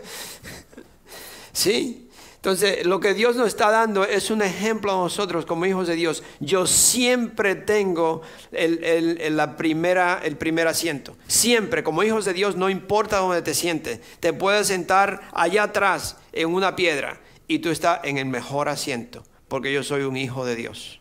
[1.51, 2.09] sí,
[2.43, 5.95] entonces, lo que Dios nos está dando es un ejemplo a nosotros como hijos de
[5.95, 6.23] Dios.
[6.41, 11.15] Yo siempre tengo el, la primera, el primer asiento.
[11.25, 14.01] Siempre, como hijos de Dios, no importa dónde te sientes.
[14.19, 19.23] Te puedes sentar allá atrás en una piedra y tú estás en el mejor asiento,
[19.47, 20.99] porque yo soy un hijo de Dios.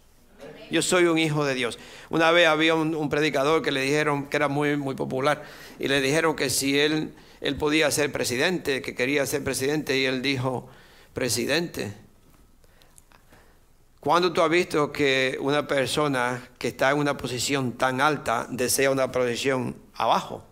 [0.71, 1.81] Yo soy un hijo de Dios.
[2.09, 5.43] Una vez había un, predicador que le dijeron que era muy, muy popular
[5.81, 10.05] y le dijeron que si él, él podía ser presidente, que quería ser presidente y
[10.05, 10.71] él dijo,
[11.15, 11.95] presidente.
[14.01, 18.91] ¿Cuándo tú has visto que una persona que está en una posición tan alta desea
[18.91, 20.45] una posición abajo?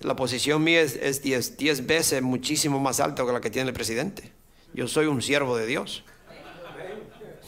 [0.00, 4.30] La posición mía es 10 veces muchísimo más alta que la que tiene el presidente.
[4.74, 6.04] Yo soy un siervo de Dios.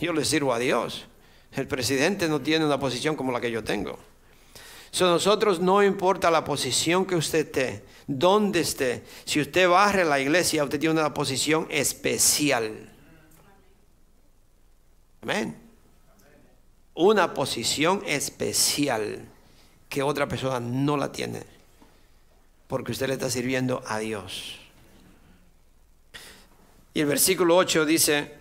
[0.01, 1.05] Yo le sirvo a Dios.
[1.53, 3.98] El presidente no tiene una posición como la que yo tengo.
[4.90, 9.05] So, nosotros no importa la posición que usted esté, dónde esté.
[9.24, 12.90] Si usted barre la iglesia, usted tiene una posición especial.
[15.22, 15.57] Amén.
[16.94, 19.29] Una posición especial
[19.88, 21.44] que otra persona no la tiene.
[22.66, 24.59] Porque usted le está sirviendo a Dios.
[26.94, 28.35] Y el versículo 8 dice,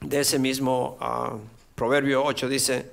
[0.00, 1.36] de ese mismo ah,
[1.74, 2.90] Proverbio 8 dice,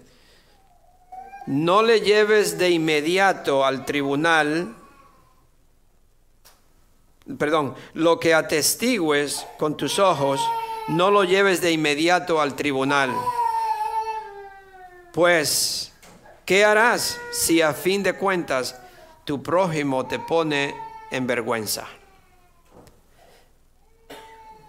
[1.47, 4.75] no le lleves de inmediato al tribunal,
[7.37, 10.39] perdón, lo que atestigues con tus ojos,
[10.87, 13.13] no lo lleves de inmediato al tribunal.
[15.13, 15.91] Pues,
[16.45, 18.79] ¿qué harás si a fin de cuentas
[19.25, 20.75] tu prójimo te pone
[21.11, 21.87] en vergüenza?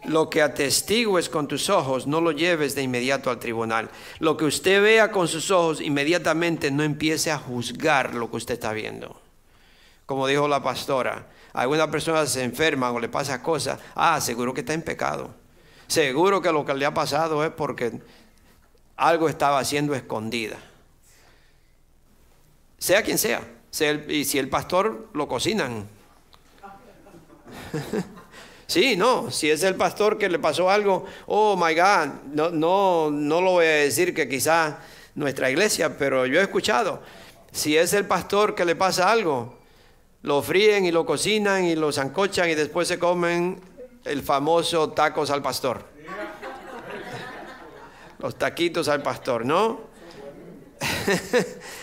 [0.05, 3.89] Lo que atestigues con tus ojos, no lo lleves de inmediato al tribunal.
[4.19, 8.55] Lo que usted vea con sus ojos, inmediatamente no empiece a juzgar lo que usted
[8.55, 9.21] está viendo.
[10.07, 14.61] Como dijo la pastora, alguna persona se enferma o le pasa cosas, ah, seguro que
[14.61, 15.31] está en pecado.
[15.87, 18.01] Seguro que lo que le ha pasado es porque
[18.97, 20.57] algo estaba siendo escondida.
[22.79, 23.43] Sea quien sea.
[24.09, 25.87] y si el pastor lo cocinan.
[28.73, 33.11] Sí, no, si es el pastor que le pasó algo, oh my God, no, no,
[33.11, 34.79] no lo voy a decir que quizá
[35.15, 37.03] nuestra iglesia, pero yo he escuchado,
[37.51, 39.59] si es el pastor que le pasa algo,
[40.23, 43.61] lo fríen y lo cocinan y lo zancochan y después se comen
[44.07, 45.85] el famoso tacos al pastor.
[48.21, 49.83] Los taquitos al pastor, ¿no?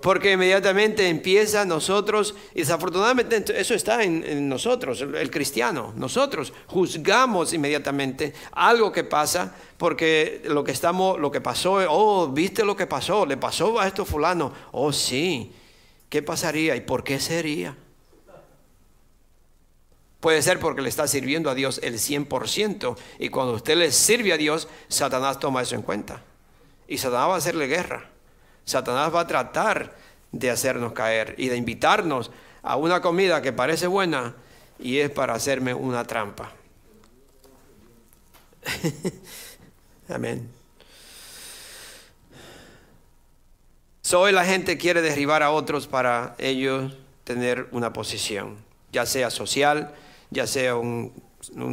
[0.00, 8.32] Porque inmediatamente empieza nosotros, y desafortunadamente eso está en, nosotros, el, cristiano, nosotros juzgamos inmediatamente
[8.52, 13.26] algo que pasa, porque lo que estamos, lo que pasó, oh, viste lo que pasó,
[13.26, 15.52] le pasó a esto fulano, oh sí,
[16.08, 17.76] ¿qué pasaría y por qué sería?
[20.20, 24.32] Puede ser porque le está sirviendo a Dios el 100% y cuando usted le sirve
[24.32, 26.22] a Dios, Satanás toma eso en cuenta.
[26.88, 28.10] Y Satanás va a hacerle guerra.
[28.68, 29.96] Satanás va a tratar
[30.30, 32.30] de hacernos caer y de invitarnos
[32.62, 34.34] a una comida que parece buena
[34.78, 36.52] y es para hacerme una trampa.
[40.10, 40.50] Amén.
[44.14, 48.58] Hoy la gente quiere derribar a otros para ellos tener una posición,
[48.92, 49.94] ya sea social,
[50.28, 51.12] ya sea un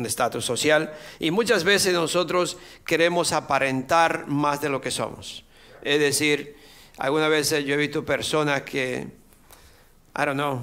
[0.06, 0.94] estatus social.
[1.20, 5.44] Y muchas veces nosotros queremos aparentar más de lo que somos.
[5.82, 6.56] Es decir,
[6.98, 9.08] algunas veces yo he visto personas que,
[10.18, 10.62] I don't know,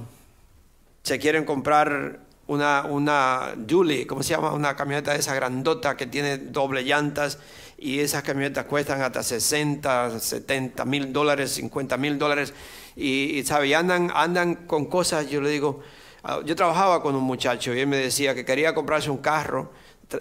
[1.02, 4.52] se quieren comprar una, una Dually, ¿cómo se llama?
[4.52, 7.38] Una camioneta de esa grandota que tiene doble llantas
[7.78, 12.54] y esas camionetas cuestan hasta 60, 70 mil dólares, 50 mil dólares
[12.96, 13.74] y, y ¿sabe?
[13.74, 15.80] andan, andan con cosas, yo le digo,
[16.22, 19.72] ah, yo trabajaba con un muchacho y él me decía que quería comprarse un carro,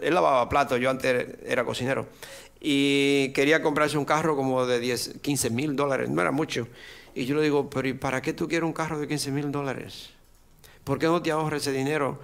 [0.01, 2.07] él lavaba platos, yo antes era cocinero,
[2.61, 6.67] y quería comprarse un carro como de 10, 15 mil dólares, no era mucho.
[7.15, 9.51] Y yo le digo, pero ¿y para qué tú quieres un carro de 15 mil
[9.51, 10.11] dólares?
[10.83, 12.19] ¿Por qué no te ahorras ese dinero?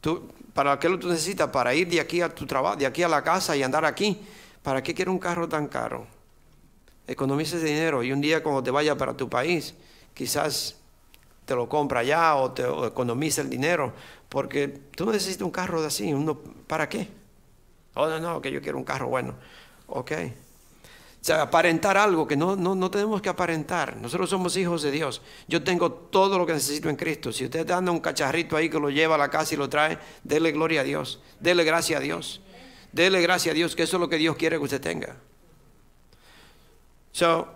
[0.00, 1.48] ¿Tú, ¿Para qué lo tú necesitas?
[1.48, 4.20] Para ir de aquí a tu trabajo, de aquí a la casa y andar aquí.
[4.62, 6.06] ¿Para qué quieres un carro tan caro?
[7.06, 9.74] Economiza ese dinero y un día cuando te vayas para tu país,
[10.14, 10.76] quizás
[11.44, 13.92] te lo compra allá o te economiza el dinero,
[14.28, 17.08] porque tú necesitas un carro de así, uno, ¿para qué?
[17.94, 19.34] Oh, no, no, que yo quiero un carro bueno.
[19.94, 20.12] Ok.
[21.20, 23.96] O sea, aparentar algo que no, no, no, tenemos que aparentar.
[23.98, 25.20] Nosotros somos hijos de Dios.
[25.46, 27.30] Yo tengo todo lo que necesito en Cristo.
[27.30, 29.98] Si usted anda un cacharrito ahí que lo lleva a la casa y lo trae,
[30.24, 31.20] dele gloria a Dios.
[31.38, 32.40] Dele gracia a Dios.
[32.90, 35.16] Dele gracia a Dios, que eso es lo que Dios quiere que usted tenga.
[37.12, 37.46] So,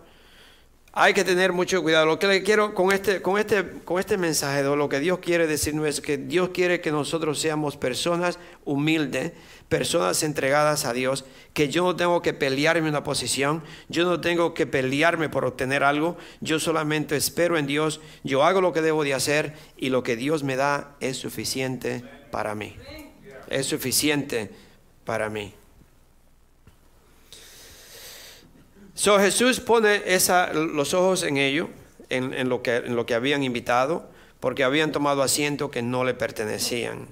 [0.98, 2.06] hay que tener mucho cuidado.
[2.06, 5.86] Lo que quiero con este, con este, con este mensaje, lo que Dios quiere decirnos
[5.86, 9.32] es que Dios quiere que nosotros seamos personas humildes,
[9.68, 14.54] personas entregadas a Dios, que yo no tengo que pelearme una posición, yo no tengo
[14.54, 19.04] que pelearme por obtener algo, yo solamente espero en Dios, yo hago lo que debo
[19.04, 22.74] de hacer y lo que Dios me da es suficiente para mí.
[23.50, 24.50] Es suficiente
[25.04, 25.52] para mí.
[28.96, 31.68] So Jesús pone esa, los ojos en ello,
[32.08, 34.08] en, lo que, habían invitado,
[34.40, 37.06] porque habían tomado asiento que no le pertenecían.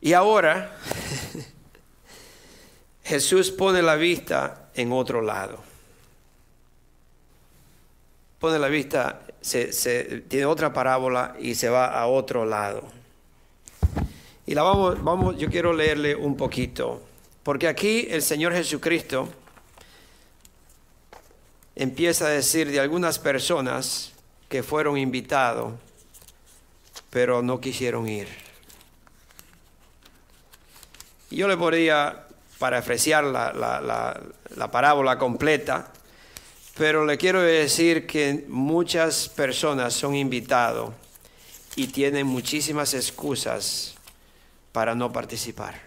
[0.00, 0.70] Y ahora
[3.04, 5.58] Jesús pone la vista en otro lado.
[8.38, 9.66] Pone la vista, se,
[10.28, 13.01] tiene otra parábola y se va a otro lado.
[14.44, 17.00] Y la vamos, vamos, yo quiero leerle un poquito,
[17.44, 19.28] porque aquí el Señor Jesucristo
[21.76, 24.12] empieza a decir de algunas personas
[24.48, 25.74] que fueron invitados,
[27.10, 28.26] pero no quisieron ir.
[31.30, 32.26] Yo le podría
[32.58, 34.20] parafrasear la, la,
[34.56, 35.92] la parábola completa,
[36.76, 40.92] pero le quiero decir que muchas personas son invitados
[41.76, 43.94] y tienen muchísimas excusas
[44.72, 45.80] para no participar.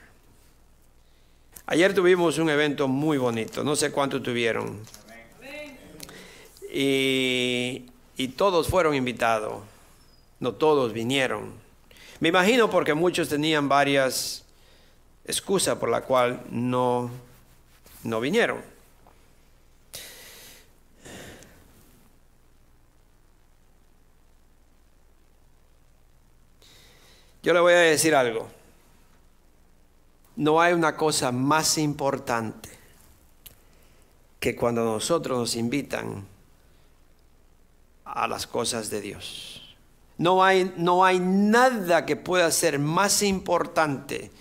[1.67, 4.79] Ayer tuvimos un evento muy bonito, no sé cuánto tuvieron.
[6.71, 7.85] Y,
[8.17, 9.63] y todos fueron invitados,
[10.39, 11.53] no todos vinieron.
[12.19, 14.45] Me imagino porque muchos tenían varias
[15.25, 17.09] excusas por la cual no,
[18.03, 18.61] no vinieron.
[27.41, 28.47] Yo le voy a decir algo.
[30.35, 32.69] No hay una cosa más importante
[34.39, 36.25] que cuando nosotros nos invitan
[38.03, 39.75] a las cosas de Dios.
[40.17, 44.31] No hay, no hay nada que pueda ser más importante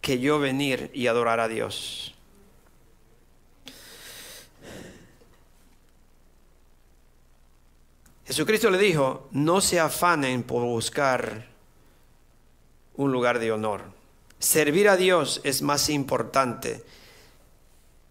[0.00, 2.14] que yo venir y adorar a Dios.
[8.26, 11.46] Jesucristo le dijo, no se afanen por buscar
[12.96, 13.82] un lugar de honor.
[14.44, 16.84] Servir a Dios es más importante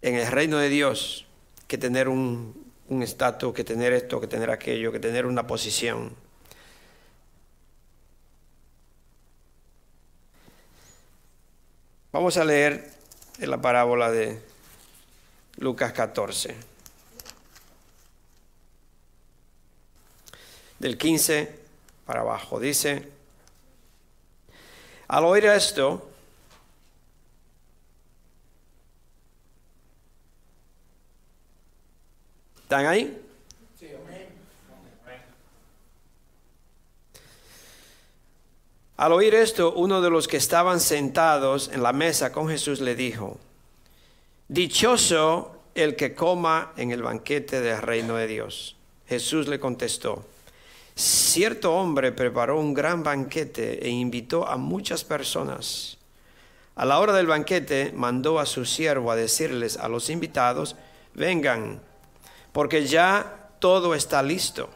[0.02, 1.28] en el reino de Dios
[1.68, 2.74] que tener un,
[3.04, 6.16] estatus, que tener esto, que tener aquello, que tener una posición.
[12.12, 12.92] Vamos a leer
[13.38, 14.42] en la parábola de
[15.58, 16.56] Lucas 14.
[20.80, 21.60] Del 15
[22.08, 22.60] para abajo.
[22.60, 23.08] Dice,
[25.08, 26.10] al oír esto,
[32.74, 33.22] ¿están ahí?
[38.98, 42.96] Al oír esto, uno de los que estaban sentados en la mesa con Jesús le
[42.96, 43.38] dijo,
[44.48, 48.76] Dichoso el que coma en el banquete del reino de Dios.
[49.08, 50.26] Jesús le contestó,
[50.96, 56.00] Cierto hombre preparó un gran banquete e invitó a muchas personas.
[56.76, 60.76] A la hora del banquete mandó a su siervo a decirles a los invitados,
[61.14, 61.80] vengan,
[62.54, 64.70] porque ya todo está listo.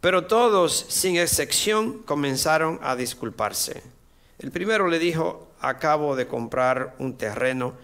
[0.00, 3.82] Pero todos, sin excepción, comenzaron a disculparse.
[4.38, 7.74] El primero le dijo, acabo de comprar un terreno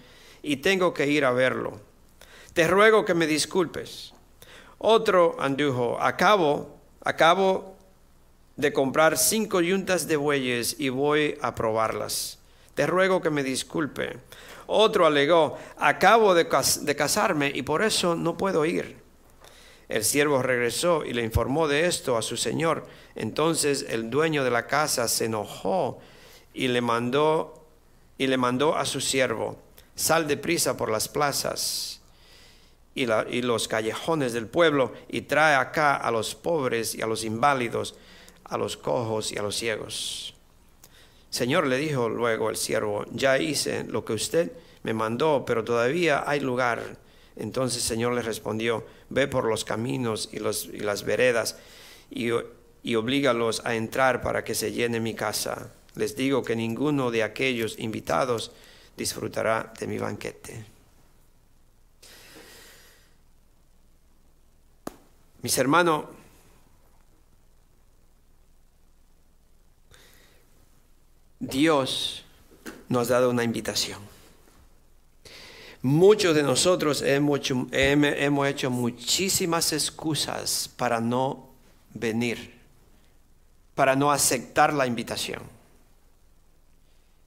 [0.43, 1.81] y tengo que ir a verlo.
[2.53, 4.13] Te ruego que me disculpes.
[4.79, 6.73] Otro andujo, acabo
[7.05, 7.77] Acabo
[8.57, 12.39] de comprar cinco yuntas de bueyes y voy a probarlas.
[12.75, 14.19] Te ruego que me disculpe.
[14.67, 18.97] Otro alegó, acabo de, casarme y por eso no puedo ir.
[19.89, 22.87] El siervo regresó y le informó de esto a su señor.
[23.15, 26.01] Entonces el dueño de la casa se enojó
[26.55, 27.63] y le mandó
[28.19, 29.57] y le mandó a su siervo,
[29.97, 32.01] sal deprisa por las plazas
[32.95, 33.07] y,
[33.43, 37.95] los callejones del pueblo y trae acá a los pobres y a los inválidos,
[38.45, 40.32] a los cojos y a los ciegos.
[41.33, 44.53] Señor, le dijo luego el siervo, ya hice lo que usted
[44.83, 46.99] me mandó, pero todavía hay lugar.
[47.37, 51.57] Entonces el Señor le respondió, ve por los caminos y, los, y las veredas
[52.11, 52.29] y,
[52.83, 55.73] y oblígalos a entrar para que se llene mi casa.
[55.95, 58.53] Les digo que ninguno de aquellos invitados
[58.99, 60.67] disfrutará de mi banquete.
[65.41, 66.05] Mis hermanos,
[71.43, 72.25] Dios
[72.89, 73.99] nos ha dado una invitación.
[75.83, 77.41] Muchos de nosotros hemos
[78.47, 81.49] hecho, muchísimas excusas para no
[81.95, 82.55] venir,
[83.75, 85.43] para no aceptar la invitación.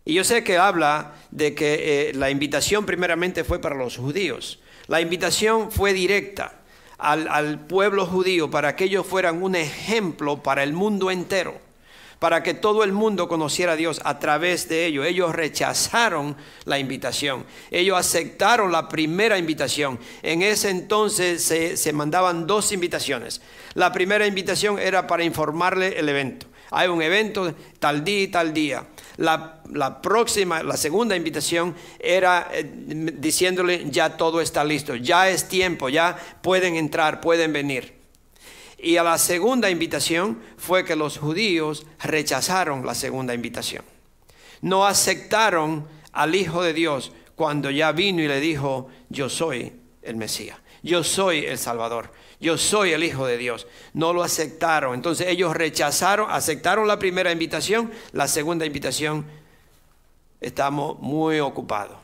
[0.06, 4.60] Y yo sé que habla de que eh, la invitación primeramente fue para los judíos.
[4.88, 6.62] La invitación fue directa
[6.98, 11.65] al, pueblo judío para que ellos fueran un ejemplo para el mundo entero
[12.20, 15.06] para que todo el mundo conociera a Dios a través de ellos.
[15.06, 16.36] Ellos rechazaron
[16.66, 17.46] la invitación.
[17.72, 20.00] Ellos aceptaron la primera invitación.
[20.24, 23.42] En ese entonces se, se, mandaban dos invitaciones.
[23.74, 26.48] La primera invitación era para informarle el evento.
[26.72, 28.86] Hay un evento tal día y tal día.
[29.18, 32.70] La, próxima, la segunda invitación era eh,
[33.18, 37.94] diciéndole ya todo está listo, ya es tiempo, ya pueden entrar, pueden venir.
[38.86, 43.84] Y a la segunda invitación fue que los judíos rechazaron la segunda invitación.
[44.62, 49.74] No aceptaron al Hijo de Dios cuando ya vino y le dijo, yo soy
[50.04, 53.66] el Mesías, yo soy el Salvador yo soy el Hijo de Dios.
[53.94, 54.94] No lo aceptaron.
[54.94, 59.26] Entonces ellos rechazaron, aceptaron la primera invitación, la segunda invitación,
[60.42, 61.98] estamos muy ocupados.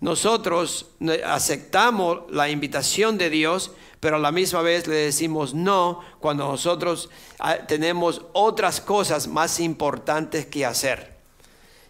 [0.00, 0.86] Nosotros
[1.26, 3.72] aceptamos la invitación de Dios,
[4.04, 9.60] pero a la misma vez le decimos no cuando nosotros ah, tenemos otras cosas más
[9.60, 11.13] importantes que hacer.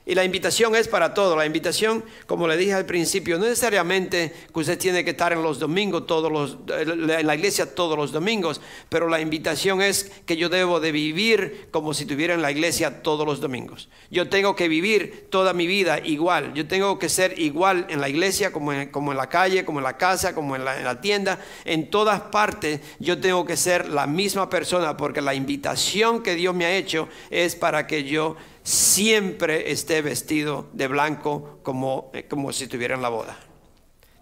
[0.07, 1.35] Y la invitación es para todo.
[1.35, 5.43] La invitación, como le dije al principio, no necesariamente que usted tiene que estar en
[5.43, 10.37] los domingos, todos los, en la iglesia todos los domingos, pero la invitación es que
[10.37, 13.89] yo debo de vivir como si estuviera en la iglesia todos los domingos.
[14.11, 16.53] Yo tengo que vivir toda mi vida igual.
[16.53, 19.97] Yo tengo que ser igual en la iglesia, como en, la calle, como en la
[19.97, 21.39] casa, como en la tienda.
[21.65, 26.55] En todas partes yo tengo que ser la misma persona porque la invitación que Dios
[26.55, 32.53] me ha hecho es para que yo siempre esté vestido de blanco como, eh, como
[32.53, 33.39] si estuviera en la boda.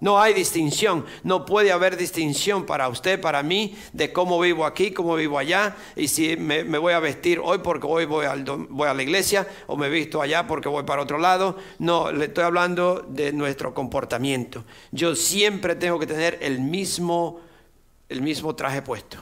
[0.01, 4.91] No hay distinción, no puede haber distinción para usted, para mí, de cómo vivo aquí,
[4.91, 8.27] cómo vivo allá, y si me, voy a vestir hoy porque hoy voy,
[8.69, 11.57] voy a la iglesia, o me visto allá porque voy para otro lado.
[11.79, 14.65] No, le estoy hablando de nuestro comportamiento.
[14.91, 17.39] Yo siempre tengo que tener el mismo,
[18.09, 19.19] el mismo traje puesto.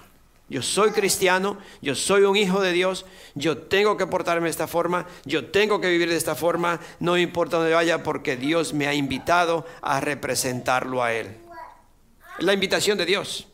[0.51, 4.67] Yo soy cristiano, yo soy un hijo de Dios, yo tengo que portarme de esta
[4.67, 8.89] forma, yo tengo que vivir de esta forma, no importa dónde vaya porque Dios me
[8.89, 11.37] ha invitado a representarlo a Él.
[12.41, 13.47] La invitación de Dios.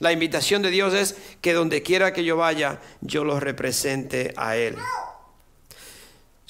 [0.00, 4.56] La invitación de Dios es que donde quiera que yo vaya, yo lo represente a
[4.56, 4.76] Él.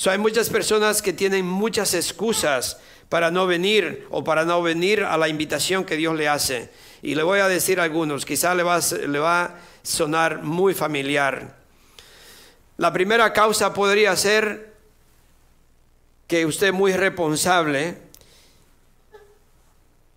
[0.07, 2.78] hay muchas personas que tienen muchas excusas
[3.11, 6.70] para no venir o para no venir a la invitación que Dios le hace.
[7.03, 11.55] Y le voy a decir algunos, quizá le va, le va sonar muy familiar.
[12.78, 14.74] La primera causa podría ser
[16.26, 17.99] que usted es muy responsable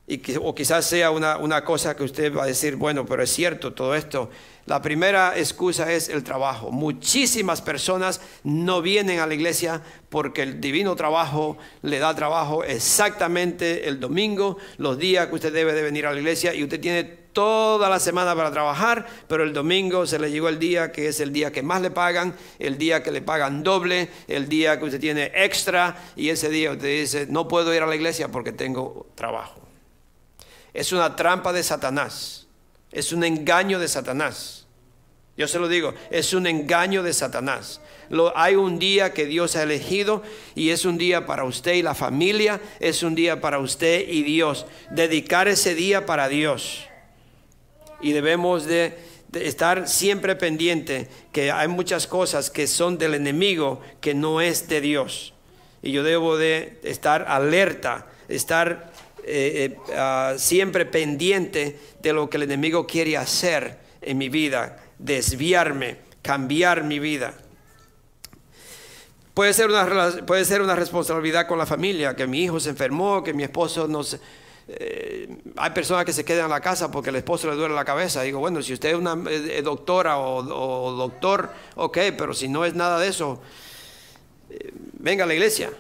[0.08, 3.22] y que, o quizás sea una, una, cosa que usted va a decir, bueno, pero
[3.22, 4.30] es cierto todo esto.
[4.66, 6.72] La primera excusa es el trabajo.
[6.72, 13.90] Muchísimas personas no vienen a la iglesia porque el divino trabajo le da trabajo exactamente
[13.90, 17.27] el domingo, los días que usted debe de venir a la iglesia y usted tiene
[17.38, 21.20] toda la semana para trabajar, pero el domingo se le llegó el día que es
[21.20, 24.86] el día que más le pagan, el día que le pagan doble, el día que
[24.86, 28.52] usted tiene extra y ese día usted dice, no puedo ir a la iglesia porque
[28.52, 29.62] tengo trabajo.
[30.74, 32.48] Es una trampa de Satanás,
[32.92, 34.66] es un engaño de Satanás.
[35.38, 37.82] Yo se lo digo, es un engaño de Satanás.
[38.34, 40.24] Hay un día que Dios ha elegido
[40.56, 44.24] y es un día para usted y la familia, es un día para usted y
[44.24, 44.66] Dios.
[44.90, 46.88] Dedicar ese día para Dios
[48.02, 48.98] y debemos de,
[49.34, 54.82] estar siempre pendiente que hay muchas cosas que son del enemigo que no es de
[54.82, 55.34] Dios.
[55.84, 58.92] Y yo debo de estar alerta, estar
[59.24, 64.78] eh, eh, ah, siempre pendiente de lo que el enemigo quiere hacer en mi vida,
[64.98, 67.34] desviarme, cambiar mi vida.
[69.34, 73.24] Puede ser, una, puede ser una responsabilidad con la familia, que mi hijo se enfermó,
[73.24, 74.20] que mi esposo no se
[74.70, 77.86] eh, hay personas que se quedan en la casa porque el esposo le duele la
[77.86, 78.22] cabeza.
[78.24, 82.74] Digo, bueno, si usted es una eh, doctora o, doctor, ok, pero si no es
[82.74, 83.42] nada de eso,
[84.50, 85.72] eh, venga a la iglesia.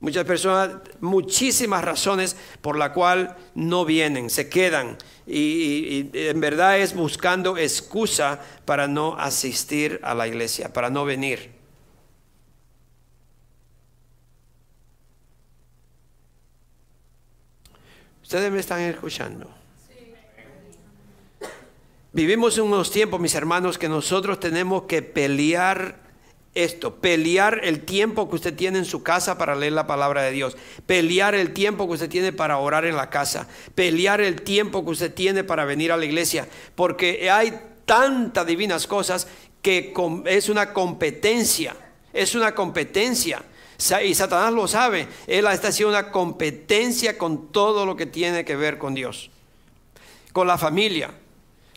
[0.00, 4.96] Muchas personas, muchísimas razones por la cual no vienen, se quedan
[5.26, 11.57] y, en verdad es buscando excusa para no asistir a la iglesia, para no venir.
[18.28, 19.50] Ustedes me están escuchando.
[22.12, 25.96] Vivimos unos tiempos, mis hermanos, que nosotros tenemos que pelear
[26.52, 30.32] esto, pelear el tiempo que usted tiene en su casa para leer la palabra de
[30.32, 34.84] Dios, pelear el tiempo que usted tiene para orar en la casa, pelear el tiempo
[34.84, 39.26] que usted tiene para venir a la iglesia, porque hay tantas divinas cosas
[39.62, 39.94] que
[40.26, 41.74] es una competencia,
[42.12, 43.42] es una competencia.
[44.04, 45.06] Y Satanás lo sabe.
[45.26, 49.30] Él está haciendo una competencia con todo lo que tiene que ver con Dios.
[50.32, 51.12] Con la familia.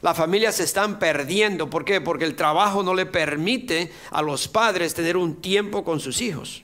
[0.02, 1.70] Las familias se están perdiendo.
[1.70, 2.02] ¿Por qué?
[2.02, 6.64] Porque el trabajo no le permite a los padres tener un tiempo con sus hijos.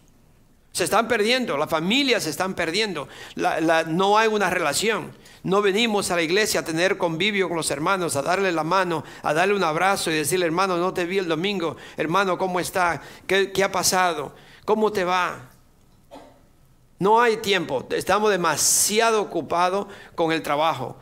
[0.72, 3.08] Se están perdiendo, las familias se están perdiendo.
[3.88, 5.12] no hay una relación.
[5.44, 9.04] No venimos a la iglesia a tener convivio con los hermanos, a darle la mano,
[9.22, 11.78] a darle un abrazo y decirle, hermano, no te vi el domingo.
[11.96, 13.02] Hermano, ¿cómo está?
[13.28, 14.34] ¿Qué, qué ha pasado?
[14.68, 15.50] ¿Cómo te va?
[17.00, 20.98] No hay tiempo, estamos demasiado ocupados con el trabajo.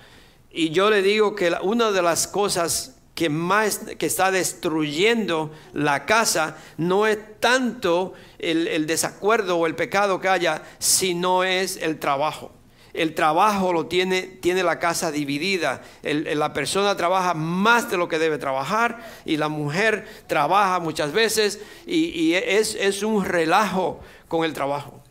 [0.52, 6.06] Y yo le digo que una de las cosas que más que está destruyendo la
[6.06, 12.52] casa no es tanto el, desacuerdo o el pecado que haya, sino es el trabajo.
[12.96, 15.82] El trabajo lo tiene, tiene la casa dividida.
[16.04, 21.60] la persona trabaja más de lo que debe trabajar y la mujer trabaja muchas veces
[21.86, 25.02] y, es, es un relajo con el trabajo.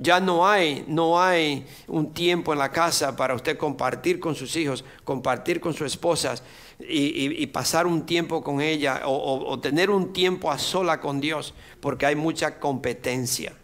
[0.00, 4.54] Ya no hay, no hay un tiempo en la casa para usted compartir con sus
[4.54, 6.44] hijos, compartir con sus esposas
[6.78, 12.06] y, pasar un tiempo con ella o, tener un tiempo a sola con Dios, porque
[12.06, 13.54] hay mucha competencia,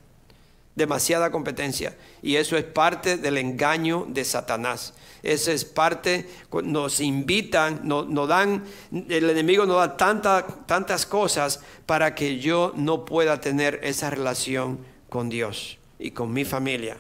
[0.75, 1.97] demasiada competencia.
[2.23, 4.95] Y eso es parte del engaño de Satanás.
[5.23, 6.29] Eso es parte,
[6.65, 13.41] nos invitan, nos, dan, el enemigo nos da tantas cosas para que yo no pueda
[13.41, 16.99] tener esa relación con Dios y con mi familia.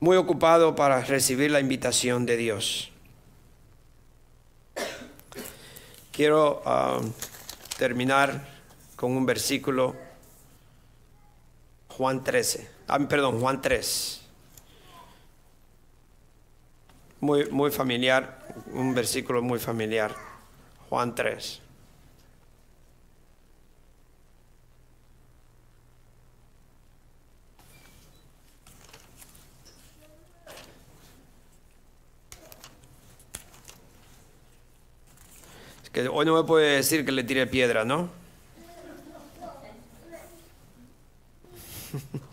[0.00, 2.90] Muy ocupado para recibir la invitación de Dios.
[6.12, 7.00] Quiero ah,
[7.82, 8.46] terminar
[8.94, 9.96] con un versículo,
[11.88, 14.22] Juan 13, ah, perdón, Juan 3.
[17.18, 20.14] Muy, muy familiar, un versículo muy familiar,
[20.88, 21.61] Juan 3.
[35.92, 38.08] Que hoy no me puede decir que le tire piedra, ¿no?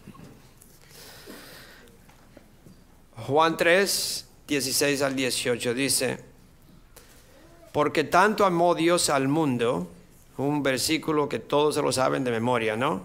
[3.28, 6.24] Juan 3, 16 al 18 dice,
[7.74, 9.90] porque tanto amó Dios al mundo,
[10.38, 13.04] un versículo que todos se lo saben de memoria, ¿no?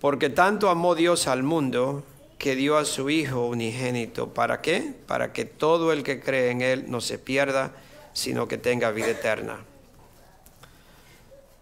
[0.00, 2.04] Porque tanto amó Dios al mundo
[2.38, 4.34] que dio a su Hijo unigénito.
[4.34, 4.94] ¿Para qué?
[5.06, 7.72] Para que todo el que cree en Él no se pierda,
[8.12, 9.64] sino que tenga vida eterna.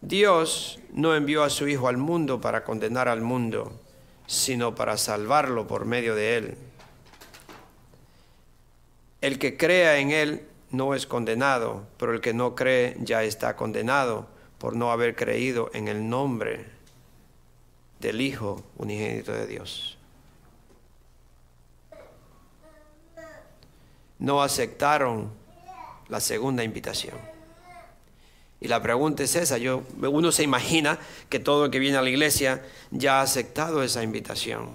[0.00, 3.72] Dios no envió a su Hijo al mundo para condenar al mundo,
[4.26, 6.56] sino para salvarlo por medio de Él.
[9.20, 13.56] El que crea en Él no es condenado, pero el que no cree ya está
[13.56, 14.28] condenado
[14.58, 16.66] por no haber creído en el nombre
[17.98, 19.98] del Hijo unigénito de Dios.
[24.18, 25.30] No aceptaron
[26.10, 27.16] la segunda invitación.
[28.60, 30.98] Y la pregunta es esa, yo, uno se imagina
[31.30, 34.68] que todo el que viene a la iglesia ya ha aceptado esa invitación.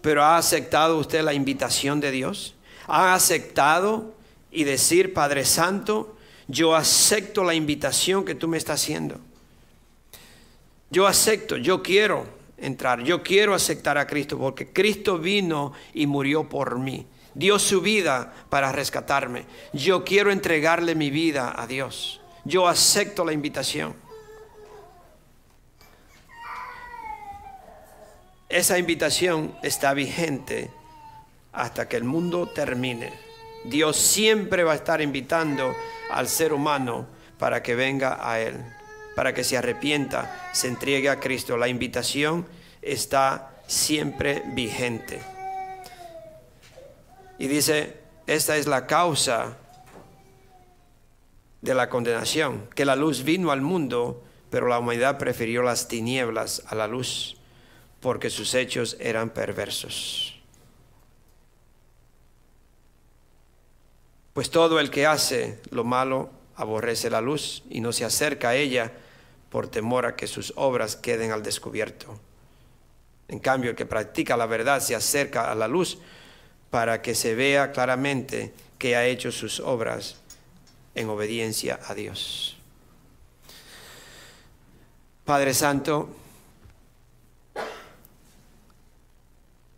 [0.00, 2.56] Pero ¿ha aceptado usted la invitación de Dios?
[2.88, 4.14] ¿Ha aceptado
[4.50, 6.16] y decir, Padre Santo,
[6.48, 9.20] yo acepto la invitación que tú me estás haciendo?
[10.90, 12.26] Yo acepto, yo quiero
[12.58, 17.80] entrar, yo quiero aceptar a Cristo porque Cristo vino y murió por mí dio su
[17.80, 19.44] vida para rescatarme.
[19.72, 22.20] Yo quiero entregarle mi vida a Dios.
[22.44, 23.94] Yo acepto la invitación.
[28.48, 30.70] Esa invitación está vigente
[31.52, 33.12] hasta que el mundo termine.
[33.64, 35.74] Dios siempre va a estar invitando
[36.10, 37.06] al ser humano
[37.38, 38.56] para que venga a Él,
[39.16, 41.56] para que se arrepienta, se entregue a Cristo.
[41.56, 42.46] La invitación
[42.82, 45.20] está siempre vigente.
[47.42, 47.96] Y dice,
[48.28, 49.56] esta es la causa
[51.60, 56.62] de la condenación, que la luz vino al mundo, pero la humanidad prefirió las tinieblas
[56.68, 57.36] a la luz,
[57.98, 60.40] porque sus hechos eran perversos.
[64.34, 68.54] Pues todo el que hace lo malo aborrece la luz y no se acerca a
[68.54, 68.92] ella
[69.50, 72.20] por temor a que sus obras queden al descubierto.
[73.26, 75.98] En cambio, el que practica la verdad se acerca a la luz
[76.72, 80.16] para que se vea claramente que ha hecho sus obras
[80.94, 82.56] en obediencia a Dios.
[85.26, 86.08] Padre Santo,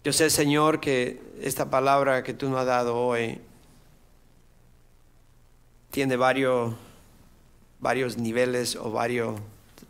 [0.05, 3.41] yo sé Señor que esta palabra que tú nos has dado hoy
[5.91, 6.75] tiene varios,
[7.81, 9.41] varios niveles o varios,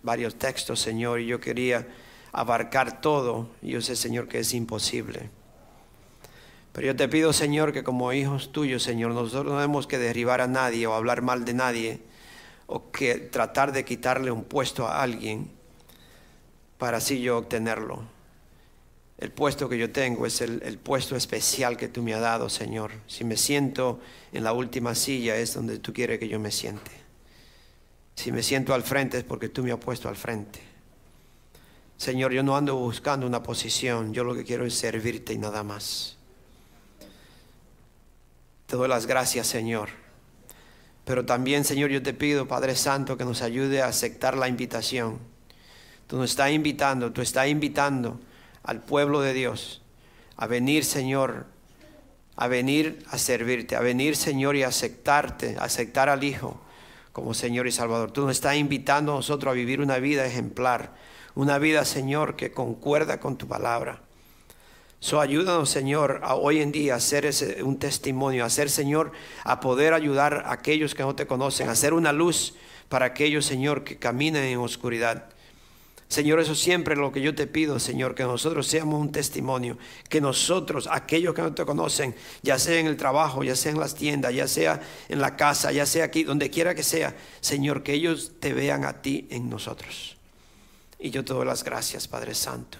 [0.02, 1.86] varios textos, Señor, y yo quería
[2.32, 3.50] abarcar todo.
[3.60, 5.43] Yo sé, Señor, que es imposible.
[6.74, 10.40] Pero yo te pido, Señor, que como hijos tuyos, Señor, nosotros no tenemos que derribar
[10.40, 12.00] a nadie o hablar mal de nadie
[12.66, 15.52] o que tratar de quitarle un puesto a alguien
[16.76, 18.02] para así yo obtenerlo.
[19.18, 22.48] El puesto que yo tengo es el, el, puesto especial que tú me has dado,
[22.48, 22.90] Señor.
[23.06, 24.00] Si me siento
[24.32, 26.90] en la última silla es donde tú quieres que yo me siente.
[28.16, 30.58] Si me siento al frente es porque tú me has puesto al frente.
[31.96, 35.62] Señor, yo no ando buscando una posición, yo lo que quiero es servirte y nada
[35.62, 36.18] más.
[38.66, 39.90] Te doy las gracias, Señor.
[41.04, 45.18] Pero también, Señor, yo te pido, Padre Santo, que nos ayude a aceptar la invitación.
[46.06, 48.20] Tú nos estás invitando, tú estás invitando
[48.62, 49.82] al pueblo de Dios
[50.36, 51.46] a venir, Señor,
[52.36, 56.60] a venir a servirte, a venir, Señor, y a aceptarte, a aceptar al Hijo
[57.12, 58.10] como Señor y Salvador.
[58.10, 60.94] Tú nos estás invitando a nosotros a vivir una vida ejemplar,
[61.34, 64.03] una vida, Señor, que concuerda con tu palabra.
[65.04, 69.12] So, ayúdanos, Señor, a hoy en día a hacer ese, un testimonio, a ser, Señor,
[69.44, 72.54] a poder ayudar a aquellos que no te conocen, a ser una luz
[72.88, 75.26] para aquellos, Señor, que caminan en oscuridad.
[76.08, 79.76] Señor, eso siempre es lo que yo te pido, Señor, que nosotros seamos un testimonio,
[80.08, 83.80] que nosotros, aquellos que no te conocen, ya sea en el trabajo, ya sea en
[83.80, 84.80] las tiendas, ya sea
[85.10, 88.86] en la casa, ya sea aquí, donde quiera que sea, Señor, que ellos te vean
[88.86, 90.16] a ti en nosotros.
[90.98, 92.78] Y yo te doy las gracias, Padre Santo.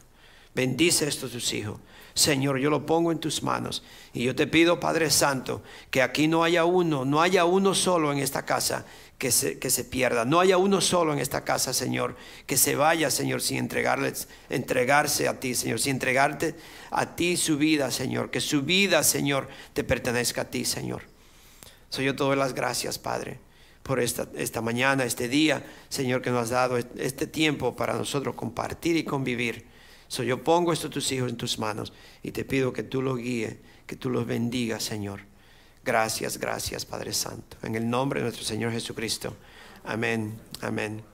[0.55, 1.79] Bendice a estos tus hijos.
[2.15, 3.83] Señor, yo lo pongo en tus manos.
[4.12, 8.12] Y yo te pido, Padre Santo, que aquí no haya uno, no haya uno solo
[8.12, 8.87] en esta casa
[9.19, 10.25] que se, que se pierda.
[10.25, 12.15] No haya uno solo en esta casa, Señor,
[12.47, 16.55] que se vaya, Señor, sin entregarles, entregarse a ti, Señor, sin entregarte
[16.93, 18.31] a ti su vida, Señor.
[18.31, 21.03] Que su vida, Señor, te pertenezca a ti, Señor.
[21.89, 23.41] Soy yo te doy las gracias, Padre,
[23.83, 28.37] por esta, esta mañana, este día, Señor, que nos has dado este tiempo para nosotros
[28.37, 29.74] compartir y convivir.
[30.23, 31.93] Yo pongo estos tus hijos en tus manos
[32.23, 33.57] y te pido que tú los guíes,
[33.87, 35.21] que tú los bendigas, Señor.
[35.85, 37.57] Gracias, gracias, Padre Santo.
[37.62, 39.37] En el nombre de nuestro Señor Jesucristo.
[39.85, 41.14] Amén, amén.